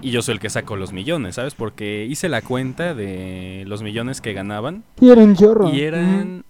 [0.01, 1.55] y yo soy el que saco los millones, ¿sabes?
[1.55, 4.83] Porque hice la cuenta de los millones que ganaban.
[4.99, 5.73] Y eran chorro.
[5.75, 6.45] Y eran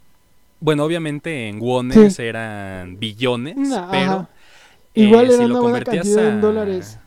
[0.64, 3.55] bueno, obviamente en wones eran billones,
[3.90, 4.29] pero
[4.94, 6.98] Igual eh, era una buena cantidad en dólares.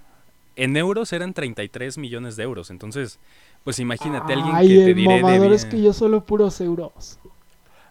[0.56, 2.72] En euros eran 33 millones de euros.
[2.72, 3.20] Entonces,
[3.64, 7.20] pues imagínate alguien que te diré de es que yo solo puros euros.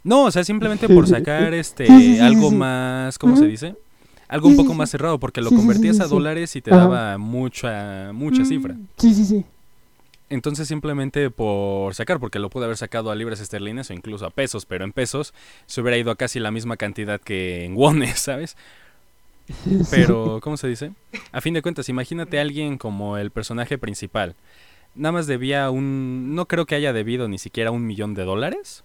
[0.02, 3.76] No, o sea, simplemente por sacar este algo más, ¿cómo se dice?
[4.28, 8.42] Algo un poco más cerrado, porque lo convertías a dólares y te daba mucha, mucha
[8.42, 8.76] mm, cifra.
[8.96, 9.44] Sí, sí, sí.
[10.28, 14.30] Entonces simplemente por sacar, porque lo pude haber sacado a libras esterlinas o incluso a
[14.30, 15.34] pesos, pero en pesos
[15.66, 18.56] se hubiera ido a casi la misma cantidad que en wones, ¿sabes?
[19.90, 20.92] Pero, ¿cómo se dice?
[21.32, 24.34] A fin de cuentas, imagínate a alguien como el personaje principal.
[24.94, 26.34] Nada más debía un...
[26.34, 28.84] No creo que haya debido ni siquiera un millón de dólares.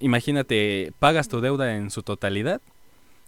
[0.00, 2.60] Imagínate, pagas tu deuda en su totalidad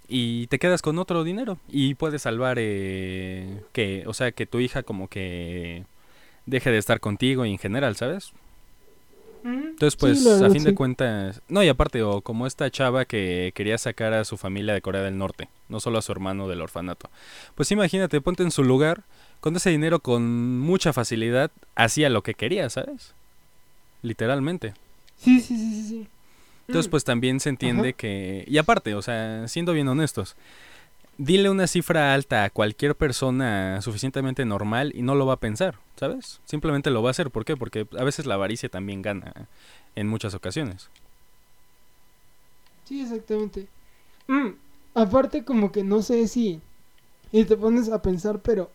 [0.08, 4.60] y te quedas con otro dinero y puedes salvar eh, que, o sea, que tu
[4.60, 5.84] hija como que
[6.46, 8.32] deje de estar contigo y en general, ¿sabes?
[9.46, 13.78] Entonces, pues, a fin de cuentas, no, y aparte, o como esta chava que quería
[13.78, 17.10] sacar a su familia de Corea del Norte, no solo a su hermano del orfanato.
[17.54, 19.04] Pues imagínate, ponte en su lugar,
[19.40, 23.14] con ese dinero con mucha facilidad, hacía lo que quería, ¿sabes?
[24.02, 24.74] Literalmente.
[25.18, 25.88] Sí, sí, sí, sí.
[25.88, 26.08] sí.
[26.68, 26.90] Entonces, mm.
[26.90, 28.44] pues también se entiende que...
[28.48, 30.36] Y aparte, o sea, siendo bien honestos,
[31.18, 35.78] dile una cifra alta a cualquier persona suficientemente normal y no lo va a pensar,
[35.96, 36.40] ¿sabes?
[36.44, 37.30] Simplemente lo va a hacer.
[37.30, 37.56] ¿Por qué?
[37.56, 39.48] Porque a veces la avaricia también gana
[39.94, 40.90] en muchas ocasiones.
[42.84, 43.66] Sí, exactamente.
[44.28, 44.50] Mm,
[44.94, 46.60] aparte como que no sé si...
[47.32, 48.70] Y te pones a pensar, pero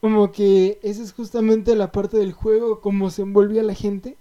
[0.00, 4.16] como que esa es justamente la parte del juego, como se envolvía la gente.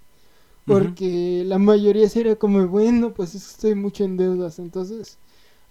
[0.65, 5.17] Porque la mayoría sería como, bueno, pues estoy mucho en deudas, entonces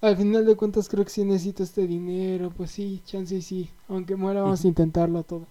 [0.00, 3.70] al final de cuentas creo que sí necesito este dinero, pues sí, chance y sí,
[3.88, 5.46] aunque muera vamos a intentarlo todo.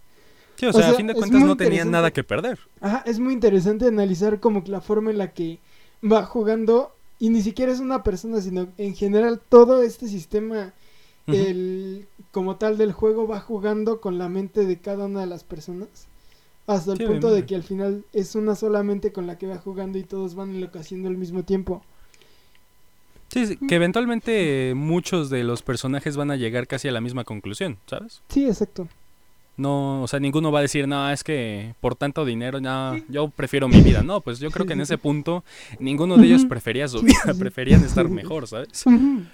[0.55, 2.59] Sí, o, sea, a fin de cuentas no tenían nada que perder.
[2.81, 5.59] Ajá, es muy interesante analizar como la forma en la que
[6.03, 10.73] va jugando y ni siquiera es una persona, sino en general todo este sistema
[11.27, 15.43] el como tal del juego va jugando con la mente de cada una de las
[15.43, 16.07] personas
[16.69, 19.97] hasta el punto de que al final es una solamente con la que va jugando
[19.97, 21.83] y todos van enloqueciendo al mismo tiempo.
[23.31, 27.77] Sí, que eventualmente muchos de los personajes van a llegar casi a la misma conclusión,
[27.85, 28.21] ¿sabes?
[28.29, 28.87] Sí, exacto.
[29.59, 33.27] No, o sea, ninguno va a decir, no, es que por tanto dinero, no, yo
[33.27, 34.03] prefiero mi vida.
[34.03, 35.43] No, pues yo creo que en ese punto
[35.79, 38.85] ninguno de ellos prefería su vida, preferían estar mejor, ¿sabes?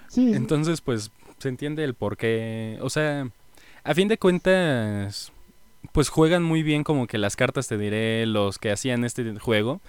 [0.07, 0.33] Sí.
[0.33, 2.79] Entonces, pues se entiende el por qué.
[2.81, 3.29] O sea,
[3.83, 5.31] a fin de cuentas,
[5.91, 9.79] pues juegan muy bien como que las cartas, te diré, los que hacían este juego,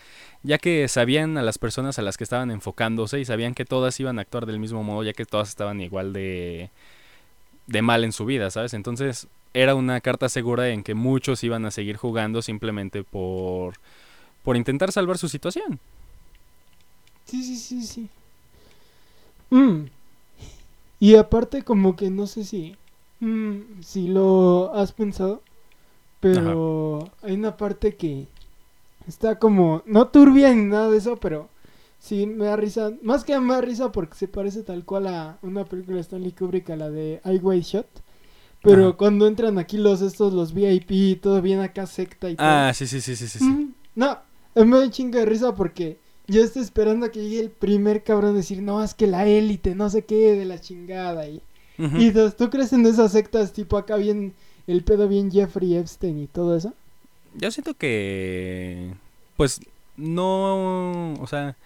[0.47, 3.99] ya que sabían a las personas a las que estaban enfocándose y sabían que todas
[3.99, 6.71] iban a actuar del mismo modo, ya que todas estaban igual de,
[7.67, 8.73] de mal en su vida, ¿sabes?
[8.73, 13.75] Entonces era una carta segura en que muchos iban a seguir jugando simplemente por,
[14.45, 15.81] por intentar salvar su situación.
[17.25, 18.09] Sí, sí, sí, sí.
[19.51, 19.87] Mm.
[21.01, 22.77] Y aparte como que no sé si,
[23.19, 25.43] mm, si lo has pensado,
[26.21, 28.29] pero hay una parte que
[29.07, 31.49] está como, no turbia ni nada de eso, pero
[31.99, 32.93] sí me da risa.
[33.03, 36.33] Más que me da risa porque se parece tal cual a una película de Stanley
[36.33, 37.87] Kubrick, a la de Highway Shot.
[38.63, 42.47] Pero cuando entran aquí los estos, los VIP, todo bien acá secta y todo.
[42.49, 43.75] Ah, sí, sí, sí, sí, sí.
[43.95, 44.19] No,
[44.57, 48.03] me da un chingo de risa porque yo estoy esperando a que llegue el primer
[48.03, 51.29] cabrón a decir, no, es que la élite, no sé qué, de la chingada.
[51.29, 51.41] Y,
[51.79, 54.35] y ¿tú crees en esas sectas tipo acá bien,
[54.67, 56.75] el pedo bien Jeffrey Epstein y todo eso?
[57.39, 58.93] Yo siento que,
[59.37, 59.61] pues,
[59.97, 61.57] no, o sea,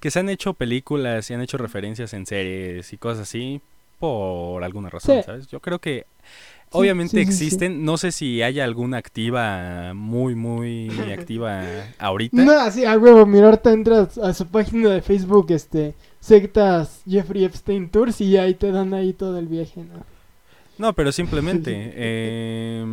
[0.00, 3.60] que se han hecho películas y han hecho referencias en series y cosas así
[3.98, 5.48] por alguna razón, ¿sabes?
[5.48, 6.06] Yo creo que
[6.72, 11.64] Obviamente existen, no sé si hay alguna activa, muy, muy activa
[11.98, 12.42] ahorita.
[12.42, 17.44] No, sí, a huevo, mira, ahorita entras a su página de Facebook, este, sectas Jeffrey
[17.44, 20.04] Epstein Tours y ahí te dan ahí todo el viaje, ¿no?
[20.76, 22.84] No, pero simplemente, eh,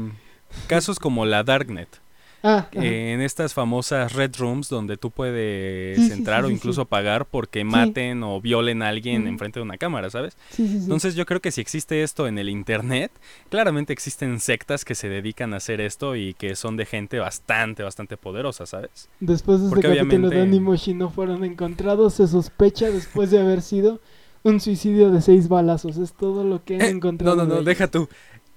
[0.67, 2.04] casos como la Darknet.
[2.47, 8.21] Ah, en estas famosas red rooms donde tú puedes entrar o incluso pagar porque maten
[8.21, 10.37] o violen a alguien enfrente de una cámara, ¿sabes?
[10.59, 13.11] Entonces yo creo que si existe esto en el internet,
[13.49, 17.81] claramente existen sectas que se dedican a hacer esto y que son de gente bastante,
[17.81, 19.09] bastante poderosa, ¿sabes?
[19.19, 23.99] Después de este capítulo de Animoshi no fueron encontrados, se sospecha después de haber sido
[24.45, 27.35] un suicidio de seis balazos, es todo lo que han eh, encontrado.
[27.35, 28.07] No, no, no, deja tú.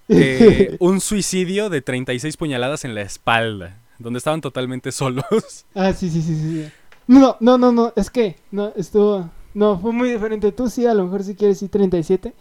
[0.09, 5.67] Eh, un suicidio de 36 puñaladas en la espalda, donde estaban totalmente solos.
[5.75, 6.69] Ah, sí, sí, sí, sí.
[7.07, 10.53] No, no, no, no, es que, no, estuvo, no, fue muy diferente.
[10.53, 12.35] Tú sí, a lo mejor sí quieres decir 37.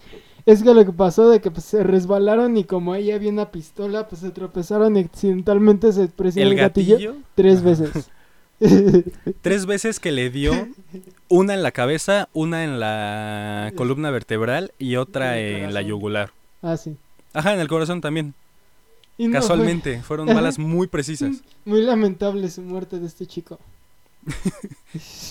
[0.46, 3.52] Es que lo que pasó de que pues, se resbalaron y como ahí había una
[3.52, 8.10] pistola, pues se tropezaron y accidentalmente se presionó el, gatillo, tres veces.
[9.42, 10.54] tres veces que le dio
[11.28, 16.32] una en la cabeza, una en la columna vertebral y otra en la yugular.
[16.62, 16.98] Ah, sí.
[17.38, 18.34] Ajá, en el corazón también.
[19.32, 21.44] Casualmente, fueron balas muy precisas.
[21.66, 23.60] Muy lamentable su muerte de este chico.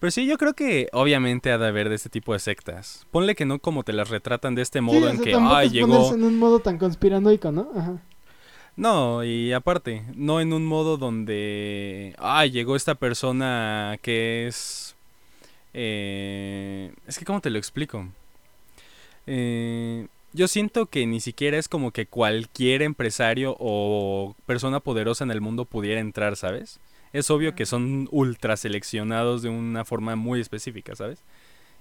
[0.00, 3.06] Pero sí, yo creo que obviamente ha de haber de este tipo de sectas.
[3.12, 6.12] Ponle que no como te las retratan de este modo en que, ay, llegó...
[6.12, 7.70] en un modo tan conspiranoico, ¿no?
[7.76, 8.02] Ajá.
[8.74, 14.96] No, y aparte, no en un modo donde, ay, llegó esta persona que es...
[15.72, 16.92] Eh...
[17.06, 18.08] Es que, ¿cómo te lo explico?
[19.28, 25.30] Eh yo siento que ni siquiera es como que cualquier empresario o persona poderosa en
[25.30, 26.80] el mundo pudiera entrar, ¿sabes?
[27.12, 31.22] Es obvio que son ultra seleccionados de una forma muy específica, ¿sabes?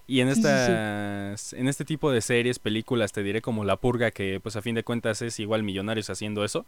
[0.07, 4.41] Y en estas, en este tipo de series, películas, te diré como La Purga, que
[4.41, 6.65] pues a fin de cuentas es igual millonarios haciendo eso.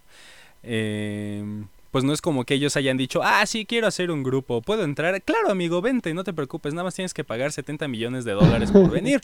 [0.62, 1.44] Eh,
[1.94, 4.84] pues no es como que ellos hayan dicho, ah, sí, quiero hacer un grupo, ¿puedo
[4.84, 5.22] entrar?
[5.22, 8.72] Claro, amigo, vente, no te preocupes, nada más tienes que pagar 70 millones de dólares
[8.72, 9.22] por venir.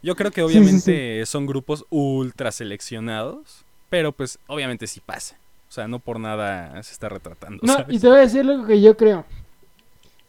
[0.00, 5.36] Yo creo que obviamente son grupos ultra seleccionados, pero pues obviamente sí pasa.
[5.68, 7.58] O sea, no por nada se está retratando.
[7.64, 9.24] No, y te voy a decir lo que yo creo.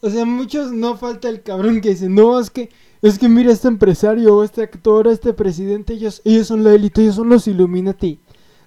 [0.00, 2.68] O sea, muchos no falta el cabrón que dice, no, es que,
[3.00, 7.14] es que mira este empresario, este actor, este presidente, ellos, ellos son la élite, ellos
[7.14, 8.18] son los Illuminati.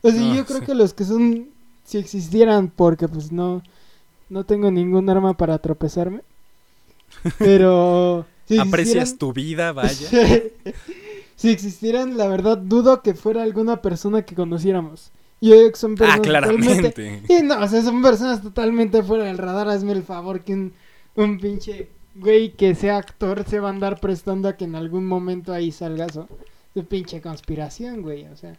[0.04, 1.59] O sea, yo creo que los que son
[1.90, 3.64] si existieran, porque pues no,
[4.30, 6.22] no tengo ningún arma para tropezarme.
[7.40, 10.10] Pero Si Aprecias tu vida, vaya.
[11.36, 15.12] si existieran, la verdad, dudo que fuera alguna persona que conociéramos.
[15.40, 16.92] Yo digo que son personas ah, totalmente...
[16.94, 17.24] claramente.
[17.40, 19.70] Y no, o sea, son personas totalmente fuera del radar.
[19.70, 20.74] Hazme el favor que un,
[21.16, 25.06] un pinche güey que sea actor se va a andar prestando a que en algún
[25.06, 26.28] momento ahí salga eso.
[26.74, 28.26] De pinche conspiración, güey.
[28.26, 28.58] O sea,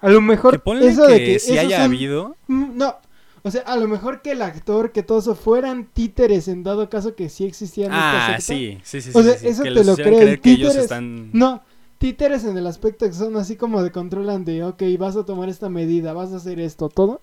[0.00, 2.36] a lo mejor Que eso que, de que si haya son- habido.
[2.48, 2.96] Mm, No,
[3.42, 6.88] o sea, a lo mejor que el actor, que todo eso fueran títeres en dado
[6.90, 7.90] caso que sí existían.
[7.92, 8.80] Ah, esta secta.
[8.84, 9.10] sí, sí, sí.
[9.18, 11.30] O sea, sí, eso que te lo que ellos títeres- están.
[11.32, 11.62] No,
[11.98, 15.48] títeres en el aspecto que son así como de controlan de, ok, vas a tomar
[15.48, 17.20] esta medida, vas a hacer esto, todo.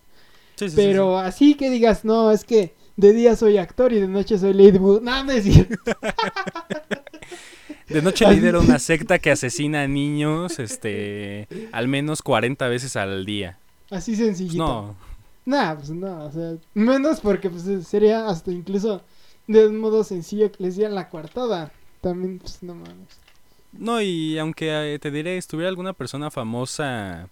[0.55, 3.99] Sí, sí, sí, Pero así que digas, no, es que de día soy actor y
[3.99, 4.79] de noche soy Lady.
[4.79, 5.75] No, no es cierto.
[7.93, 13.25] De noche lidera una secta que asesina a niños, este, al menos 40 veces al
[13.25, 13.59] día.
[13.89, 14.57] Así sencillito.
[14.65, 14.95] no,
[15.45, 19.01] Nah, pues no, o sea, menos porque pues sería hasta incluso
[19.47, 21.71] de un modo sencillo que les dieran la coartada.
[22.01, 23.19] También, pues no mames.
[23.71, 27.29] no, y aunque eh, te diré, estuviera alguna persona famosa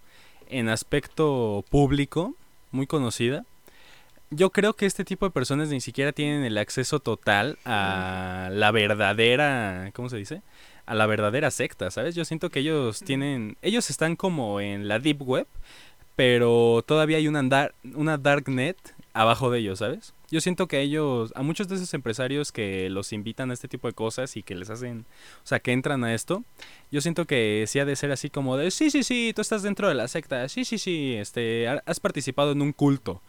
[0.48, 2.36] en aspecto público,
[2.72, 3.46] muy conocida,
[4.32, 8.72] yo creo que este tipo de personas ni siquiera tienen el acceso total a la
[8.72, 10.42] verdadera, ¿cómo se dice?
[10.86, 12.16] A la verdadera secta, ¿sabes?
[12.16, 15.48] Yo siento que ellos tienen, ellos están como en la deep web,
[16.16, 18.78] pero todavía hay una, dar- una darknet
[19.14, 20.14] abajo de ellos, ¿sabes?
[20.30, 23.88] Yo siento que ellos, a muchos de esos empresarios que los invitan a este tipo
[23.90, 25.06] de cosas y que les hacen,
[25.44, 26.46] o sea, que entran a esto,
[26.90, 29.62] yo siento que sí ha de ser así como de, sí, sí, sí, tú estás
[29.62, 33.22] dentro de la secta, sí, sí, sí, este, ha- has participado en un culto.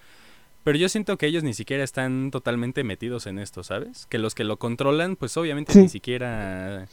[0.64, 4.06] Pero yo siento que ellos ni siquiera están totalmente metidos en esto, ¿sabes?
[4.06, 5.80] Que los que lo controlan, pues obviamente Sí.
[5.80, 6.86] ni siquiera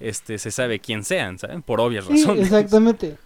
[0.00, 1.62] este se sabe quién sean, ¿saben?
[1.62, 2.44] Por obvias Sí, razones.
[2.44, 3.16] exactamente.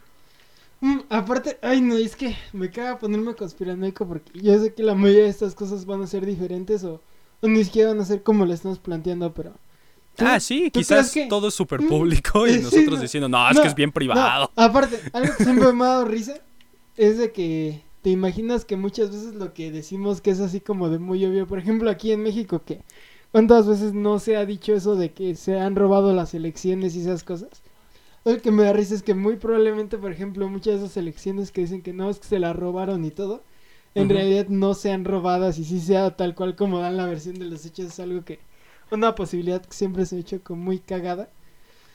[0.80, 4.94] Mm, aparte, ay no, es que me caga ponerme conspiranoico porque yo sé que la
[4.94, 7.02] mayoría de estas cosas van a ser diferentes o,
[7.42, 9.52] o ni siquiera van a ser como lo estamos planteando, pero...
[10.16, 13.28] ¿tú- Ah, sí, quizás que- todo es súper Mm, público y sí, nosotros no, diciendo,
[13.28, 14.50] no, es no, que es bien privado.
[14.56, 16.40] No, aparte, algo que siempre me ha dado risa
[16.96, 20.88] es de que te imaginas que muchas veces lo que decimos que es así como
[20.88, 22.82] de muy obvio, por ejemplo aquí en México que
[23.32, 27.00] cuántas veces no se ha dicho eso de que se han robado las elecciones y
[27.00, 27.62] esas cosas.
[28.24, 31.52] Lo que me da risa es que muy probablemente, por ejemplo, muchas de esas elecciones
[31.52, 33.42] que dicen que no es que se las robaron y todo,
[33.94, 37.46] en realidad no sean robadas y sí sea tal cual como dan la versión de
[37.46, 38.38] los hechos, es algo que
[38.90, 41.30] una posibilidad que siempre se ha hecho como muy cagada.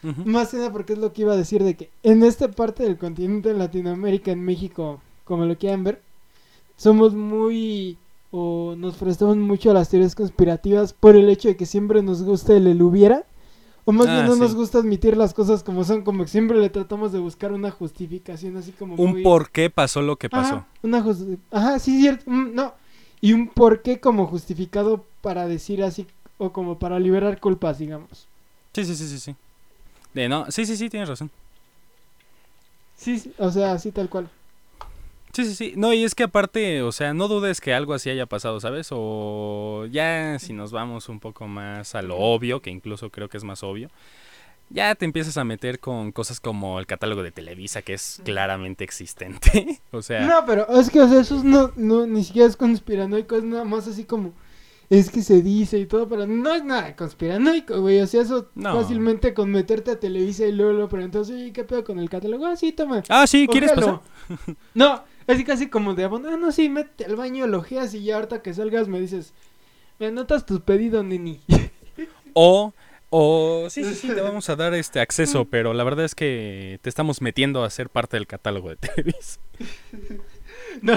[0.01, 2.83] Más que nada porque es lo que iba a decir de que en esta parte
[2.83, 6.01] del continente, en Latinoamérica, en México, como lo quieran ver,
[6.77, 7.97] somos muy
[8.31, 12.23] o nos prestamos mucho a las teorías conspirativas por el hecho de que siempre nos
[12.23, 13.23] gusta el, el hubiera.
[13.87, 14.39] O más bien Ah, no sí.
[14.41, 17.69] nos gusta admitir las cosas como son, como que siempre le tratamos de buscar una
[17.69, 19.23] justificación así como Un muy...
[19.23, 20.55] por qué pasó lo que pasó.
[20.55, 22.23] Ajá, una justi- Ajá, sí, cierto.
[22.25, 22.73] mm, no.
[23.21, 26.07] Y un por qué como justificado para decir así,
[26.39, 28.27] o como para liberar culpas, digamos.
[28.73, 29.35] Sí, sí, sí, sí, sí.
[30.15, 31.29] De no, sí, sí, sí, tienes razón.
[32.97, 34.29] Sí, sí, o sea, así tal cual.
[35.35, 35.73] Sí, sí, sí.
[35.75, 38.87] No, y es que aparte, o sea, no dudes que algo así haya pasado, ¿sabes?
[38.91, 43.35] O ya si nos vamos un poco más a lo obvio, que incluso creo que
[43.35, 43.89] es más obvio,
[44.69, 48.85] ya te empiezas a meter con cosas como el catálogo de Televisa, que es claramente
[48.85, 49.81] existente.
[49.91, 52.55] o sea, No, pero es que, o sea, eso es no, no, ni siquiera es
[52.55, 54.31] conspiranoico, es nada más así como,
[54.89, 58.49] es que se dice y todo, pero no es nada conspiranoico, güey, o sea, eso
[58.55, 58.73] No.
[58.79, 62.45] fácilmente con meterte a Televisa y luego lo preguntas, oye, ¿qué pedo con el catálogo?
[62.45, 63.03] Ah, sí, toma.
[63.09, 64.01] ah, sí, ¿quieres ójalo".
[64.29, 64.55] pasar?
[64.73, 68.03] No, es casi como de, abono, ah, no, sí, mete al baño, lo ojeas y
[68.03, 69.33] ya ahorita que salgas me dices,
[69.99, 71.39] me anotas tu pedido, neni.
[72.37, 72.73] O,
[73.11, 76.79] o, sí, sí, sí, te vamos a dar este acceso, pero la verdad es que
[76.81, 79.39] te estamos metiendo a ser parte del catálogo de Televisa.
[80.81, 80.93] no,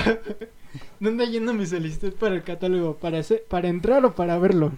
[0.99, 4.73] no anda yendo mi solicitud para el catálogo, para, hacer- para entrar o para verlo.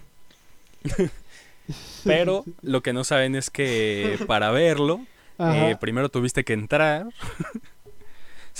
[2.04, 5.00] Pero lo que no saben es que para verlo.
[5.38, 7.06] Eh, primero tuviste que entrar,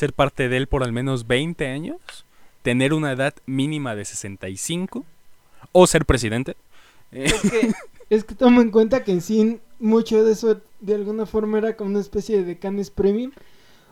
[0.00, 1.98] ser parte de él por al menos 20 años,
[2.62, 5.04] tener una edad mínima de 65
[5.72, 6.56] o ser presidente.
[7.12, 7.72] Eh, Es que,
[8.10, 11.76] es que toma en cuenta que en sí mucho de eso de alguna forma era
[11.76, 13.30] como una especie de canes premium.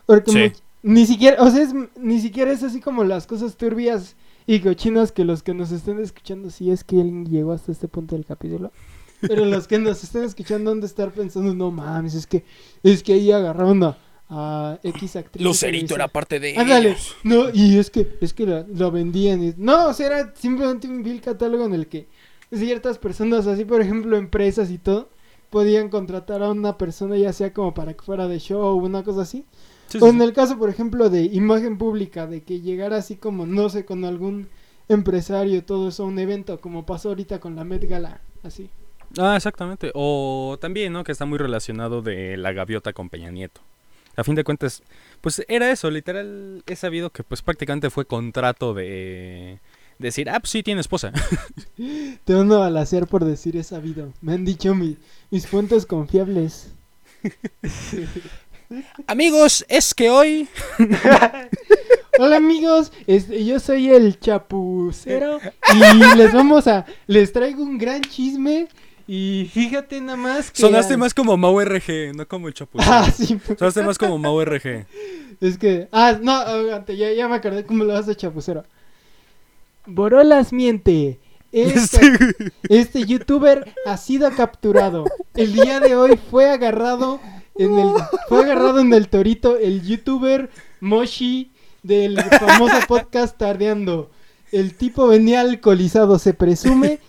[0.05, 0.61] Porque Sí.
[0.83, 4.15] ni siquiera, o sea, es- ni siquiera es así como las cosas turbias
[4.47, 7.87] y cochinas que los que nos estén escuchando, si es que alguien llegó hasta este
[7.87, 8.71] punto del capítulo.
[9.21, 12.43] Pero los que nos estén escuchando han de estar pensando, no mames, es que,
[12.83, 13.97] es que ahí agarraron a,
[14.29, 15.43] a X actriz.
[15.43, 15.67] de
[15.97, 16.07] Televisa".
[16.07, 19.43] parte de Ándale, no, y es que, es que la- lo vendían.
[19.43, 22.07] y- no, o sea, era simplemente un vil catálogo en el que
[22.53, 25.09] ciertas personas, así por ejemplo empresas y todo,
[25.49, 29.03] podían contratar a una persona ya sea como para que fuera de show o una
[29.03, 29.45] cosa así.
[29.99, 33.69] o en el caso, por ejemplo, de imagen pública, de que llegara así como, no
[33.69, 34.47] sé, con algún
[34.87, 38.69] empresario, todo eso, a un evento, como pasó ahorita con la Met Gala, así.
[39.17, 39.91] Ah, exactamente.
[39.95, 41.03] O también, ¿no?
[41.03, 43.61] Que está muy relacionado de la gaviota con Peña Nieto.
[44.15, 44.83] A fin de cuentas,
[45.21, 49.59] pues era eso, literal, he sabido que pues prácticamente fue contrato de
[49.97, 51.11] decir, ah, pues sí, tiene esposa.
[52.25, 54.11] Te van a balasear por decir he sabido.
[54.21, 54.97] Me han dicho mi-
[55.31, 56.73] mis fuentes confiables.
[59.07, 60.47] Amigos, es que hoy...
[62.21, 65.39] Hola amigos, este, yo soy el chapucero
[65.73, 68.67] y les vamos a, les traigo un gran chisme
[69.11, 70.61] y fíjate nada más que...
[70.61, 72.93] Sonaste más como Mau RG, no como el chapucero.
[72.93, 74.85] Ah, sí, Sonaste más como Mau RG.
[75.41, 78.65] es que, ah, no, ya, ya me acordé cómo lo hace chapucero.
[79.87, 81.17] Borolas miente.
[81.51, 81.99] Este,
[82.69, 85.05] este youtuber ha sido capturado.
[85.33, 87.19] El día de hoy fue agarrado
[87.55, 87.89] en el
[88.27, 90.51] fue agarrado en el Torito el youtuber
[90.81, 91.49] Moshi
[91.81, 94.11] del famoso podcast Tardeando.
[94.51, 96.99] El tipo venía alcoholizado, se presume.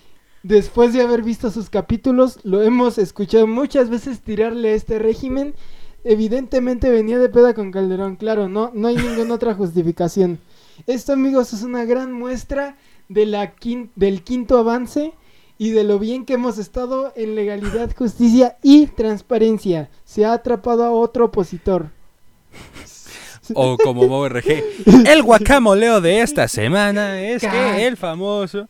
[0.43, 5.55] Después de haber visto sus capítulos, lo hemos escuchado muchas veces tirarle a este régimen.
[6.03, 10.39] Evidentemente venía de peda con Calderón, claro, no, no hay ninguna otra justificación.
[10.87, 12.79] Esto, amigos, es una gran muestra
[13.11, 15.13] de la quin- del quinto avance
[15.59, 19.91] y de lo bien que hemos estado en legalidad, justicia y transparencia.
[20.07, 21.91] Se ha atrapado a otro opositor.
[23.55, 24.65] O como Mau RG.
[25.07, 28.69] El guacamoleo de esta semana es que el famoso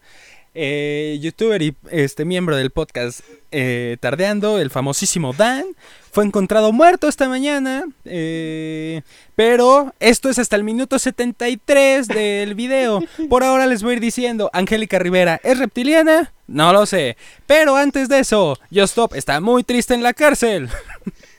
[0.55, 3.21] eh, youtuber y este miembro del podcast
[3.53, 5.65] eh, Tardeando, el famosísimo Dan,
[6.13, 7.85] fue encontrado muerto esta mañana.
[8.05, 9.03] eh,
[9.37, 13.01] pero esto es hasta el minuto 73 del video.
[13.29, 16.33] Por ahora les voy a ir diciendo, Angélica Rivera, ¿es reptiliana?
[16.47, 17.17] No lo sé.
[17.47, 20.69] Pero antes de eso, Stop está muy triste en la cárcel.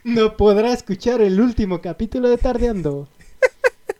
[0.03, 3.07] No podrá escuchar el último capítulo de Tardeando.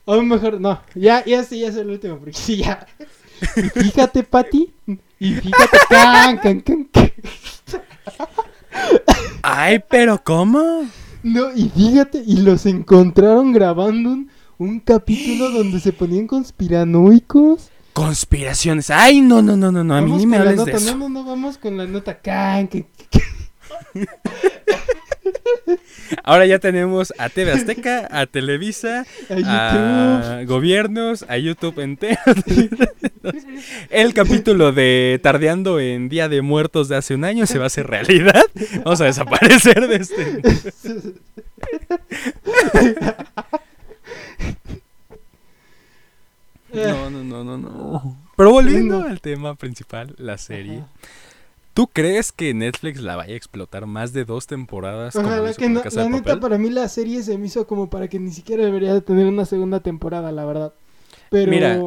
[0.05, 2.87] O mejor, no, ya, ya sí, ya es el último, porque sí, ya.
[3.55, 4.71] Y fíjate, Pati,
[5.19, 7.11] y fíjate, can, can, can, can.
[9.41, 10.85] Ay, pero ¿cómo?
[11.23, 17.69] No, y fíjate, y los encontraron grabando un, un capítulo donde se ponían conspiranoicos.
[17.93, 18.89] Conspiraciones.
[18.89, 19.95] Ay, no, no, no, no, no.
[19.95, 20.97] A mí ni me hables de nota, eso.
[20.97, 22.19] No, no, no, vamos con la nota.
[22.19, 23.21] Can, can, can.
[26.23, 29.49] Ahora ya tenemos a TV Azteca, a Televisa, A YouTube.
[29.51, 32.19] a gobiernos, a YouTube entero.
[33.89, 37.67] El capítulo de Tardeando en Día de Muertos de hace un año se va a
[37.67, 38.43] hacer realidad.
[38.83, 40.41] Vamos a desaparecer de este.
[46.73, 48.17] No, no, no, no, no.
[48.37, 50.83] Pero volviendo al tema principal, la serie.
[51.73, 55.15] ¿Tú crees que Netflix la vaya a explotar más de dos temporadas?
[55.15, 55.81] Ojalá que no.
[55.93, 58.93] La neta, para mí la serie se me hizo como para que ni siquiera debería
[58.93, 60.73] de tener una segunda temporada, la verdad.
[61.31, 61.49] Pero.
[61.49, 61.81] Mira.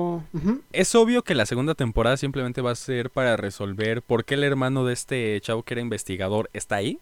[0.72, 4.42] Es obvio que la segunda temporada simplemente va a ser para resolver por qué el
[4.42, 6.98] hermano de este chavo que era investigador está ahí.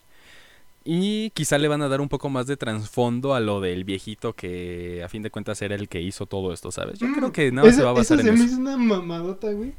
[0.84, 4.32] Y quizá le van a dar un poco más de trasfondo a lo del viejito
[4.32, 6.99] que a fin de cuentas era el que hizo todo esto, ¿sabes?
[6.99, 8.45] Yo creo que nada más se va a basar eso en eso.
[8.45, 9.74] hizo una mamadota, güey.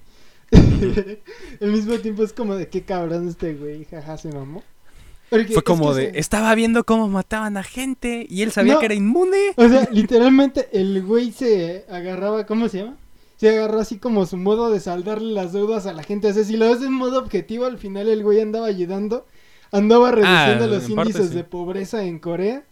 [1.61, 4.63] Al mismo tiempo es como de qué cabrón este güey, jaja, se mamó.
[5.37, 8.51] Porque Fue es como que de, se- estaba viendo cómo mataban a gente y él
[8.51, 8.79] sabía No.
[8.79, 9.37] que era inmune.
[9.57, 12.97] O sea, literalmente el güey se agarraba, ¿cómo se llama?
[13.37, 16.27] Se agarró así como su modo de saldarle las deudas a la gente.
[16.29, 19.25] O sea, si lo ves en modo objetivo, al final el güey andaba ayudando,
[19.71, 21.35] andaba reduciendo Ah, los en parte índices sí.
[21.35, 22.63] de pobreza en Corea,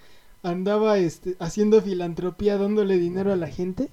[0.44, 3.90] andaba este, haciendo filantropía, dándole dinero a la gente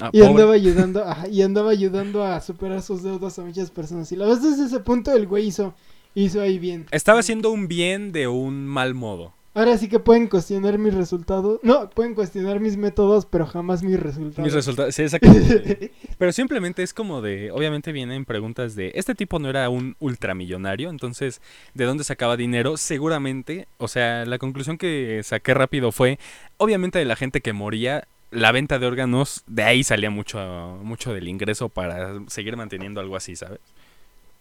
[0.00, 0.26] Ah, y pobre.
[0.32, 4.10] andaba ayudando, ajá, y andaba ayudando a superar sus deudas a muchas personas.
[4.12, 5.74] Y la ves desde ese punto, el güey hizo,
[6.14, 6.86] hizo ahí bien.
[6.90, 9.34] Estaba haciendo un bien de un mal modo.
[9.54, 11.60] Ahora sí que pueden cuestionar mis resultados.
[11.62, 14.46] No, pueden cuestionar mis métodos, pero jamás mis resultados.
[14.46, 15.92] Mis resultados, sí, exactamente.
[16.16, 20.88] Pero simplemente es como de, obviamente vienen preguntas de, este tipo no era un ultramillonario,
[20.88, 21.42] entonces,
[21.74, 22.78] ¿de dónde sacaba dinero?
[22.78, 26.18] Seguramente, o sea, la conclusión que saqué rápido fue,
[26.56, 31.12] obviamente de la gente que moría, la venta de órganos, de ahí salía mucho, mucho
[31.12, 33.60] del ingreso para seguir manteniendo algo así, ¿sabes?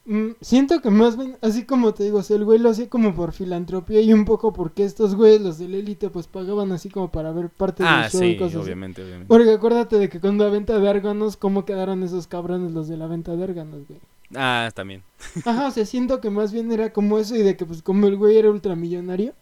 [0.05, 2.89] Mm, siento que más bien, así como te digo, o sea, el güey lo hacía
[2.89, 6.89] como por filantropía y un poco porque estos güeyes, los del élite, pues pagaban así
[6.89, 8.63] como para ver parte Ah, del show y cosas así.
[8.65, 9.27] obviamente, obviamente.
[9.27, 12.97] Porque acuérdate de que cuando la venta de órganos, ¿cómo quedaron esos cabrones los de
[12.97, 13.99] la venta de órganos, güey?
[14.35, 15.03] Ah, también.
[15.45, 18.07] Ajá, o sea, siento que más bien era como eso y de que pues como
[18.07, 19.33] el güey era ultramillonario,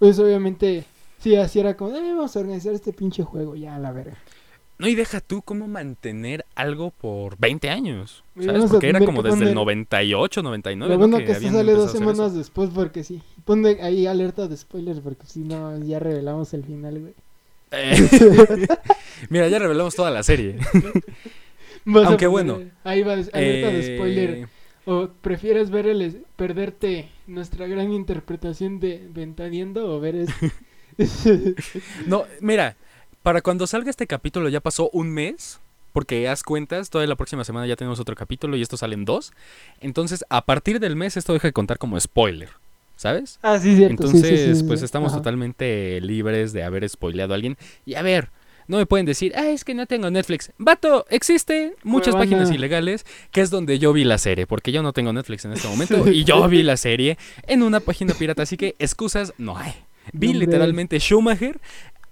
[0.00, 0.86] pues obviamente,
[1.18, 4.16] sí, así era como, eh, vamos a organizar este pinche juego, ya, a la verga.
[4.80, 8.64] No, y deja tú cómo mantener algo por 20 años, ¿sabes?
[8.70, 10.98] Porque era como que desde el poner- 98, 99, Lo ¿no?
[10.98, 13.20] bueno que, esto habían sale dos semanas después porque sí.
[13.44, 17.14] Ponle ahí alerta de spoilers porque si no ya revelamos el final, güey.
[17.72, 17.94] Eh,
[19.28, 20.56] Mira, ya revelamos toda la serie.
[21.84, 22.60] Vas Aunque bueno.
[22.84, 24.48] Ahí va, alerta de Eh, spoiler.
[24.86, 30.30] ¿O prefieres ver el, perderte nuestra gran interpretación de Ventadiendo o ver es-
[32.06, 32.76] No, mira,
[33.22, 35.60] para cuando salga este capítulo ya pasó un mes,
[35.92, 39.32] porque haz cuentas, toda la próxima semana ya tenemos otro capítulo y esto salen dos.
[39.80, 42.50] Entonces, a partir del mes esto deja de contar como spoiler,
[42.96, 43.38] ¿sabes?
[43.42, 44.04] Ah, sí, cierto.
[44.04, 45.18] sí, Entonces, sí, sí, pues estamos Ajá.
[45.18, 47.56] totalmente libres de haber spoileado a alguien.
[47.84, 48.30] Y a ver,
[48.68, 50.52] no me pueden decir, ah, es que no tengo Netflix.
[50.56, 54.92] Vato, existen muchas páginas ilegales que es donde yo vi la serie, porque yo no
[54.92, 57.18] tengo Netflix en este momento y yo vi la serie
[57.48, 59.74] en una página pirata, así que excusas no hay.
[60.12, 61.60] Vi literalmente Schumacher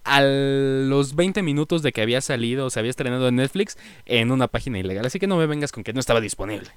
[0.04, 3.76] a los 20 minutos de que había salido o se había estrenado en Netflix
[4.06, 6.70] en una página ilegal, así que no me vengas con que no estaba disponible.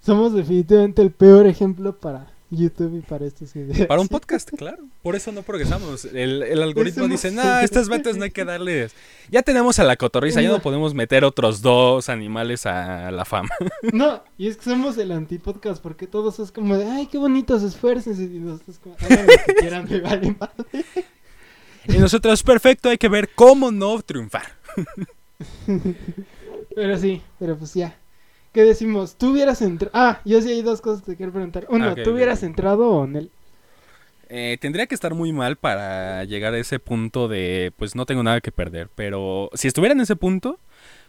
[0.00, 3.86] Somos definitivamente el peor ejemplo para YouTube y para estos videos.
[3.86, 4.84] Para un podcast, claro.
[5.02, 6.04] Por eso no progresamos.
[6.04, 8.92] El, el algoritmo Eso dice, no, estas ventas no hay que darles.
[9.30, 10.62] Ya tenemos a la cotorriza, ya no No.
[10.62, 13.50] podemos meter otros dos animales a la fama.
[13.92, 17.62] No, y es que somos el antipodcast porque todos es como de, ay, qué bonitos
[17.62, 18.18] esfuerzos.
[18.18, 20.84] Y nosotros como, hagan lo que quieran, me vale madre.
[21.88, 24.46] Y nosotros, perfecto, hay que ver cómo no triunfar.
[26.74, 27.96] Pero sí, pero pues ya.
[28.56, 29.16] ¿Qué decimos?
[29.18, 29.92] ¿Tú hubieras entrado?
[29.94, 31.66] Ah, yo sí hay dos cosas que te quiero preguntar.
[31.68, 33.30] Uno, Ah, ok, ¿tú hubieras entrado o en él?
[34.28, 38.22] Eh, tendría que estar muy mal para llegar a ese punto de, pues no tengo
[38.22, 38.88] nada que perder.
[38.94, 40.58] Pero si estuviera en ese punto,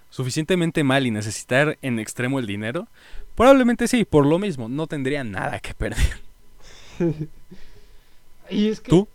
[0.10, 2.88] suficientemente mal y necesitar en extremo el dinero,
[3.36, 6.22] probablemente sí, por lo mismo, no tendría nada que perder.
[8.50, 9.08] y es que, ¿Tú?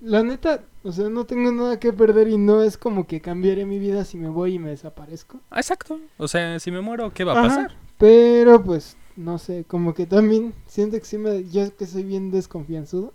[0.00, 3.66] la neta, o sea, no tengo nada que perder y no es como que cambiaré
[3.66, 5.40] mi vida si me voy y me desaparezco.
[5.50, 6.00] Ah, Exacto.
[6.18, 7.76] O sea, si me muero, ¿qué va a Ajá, pasar?
[7.98, 12.30] Pero pues, no sé, como que también siento que sí me, yo que soy bien
[12.30, 13.12] desconfianzudo.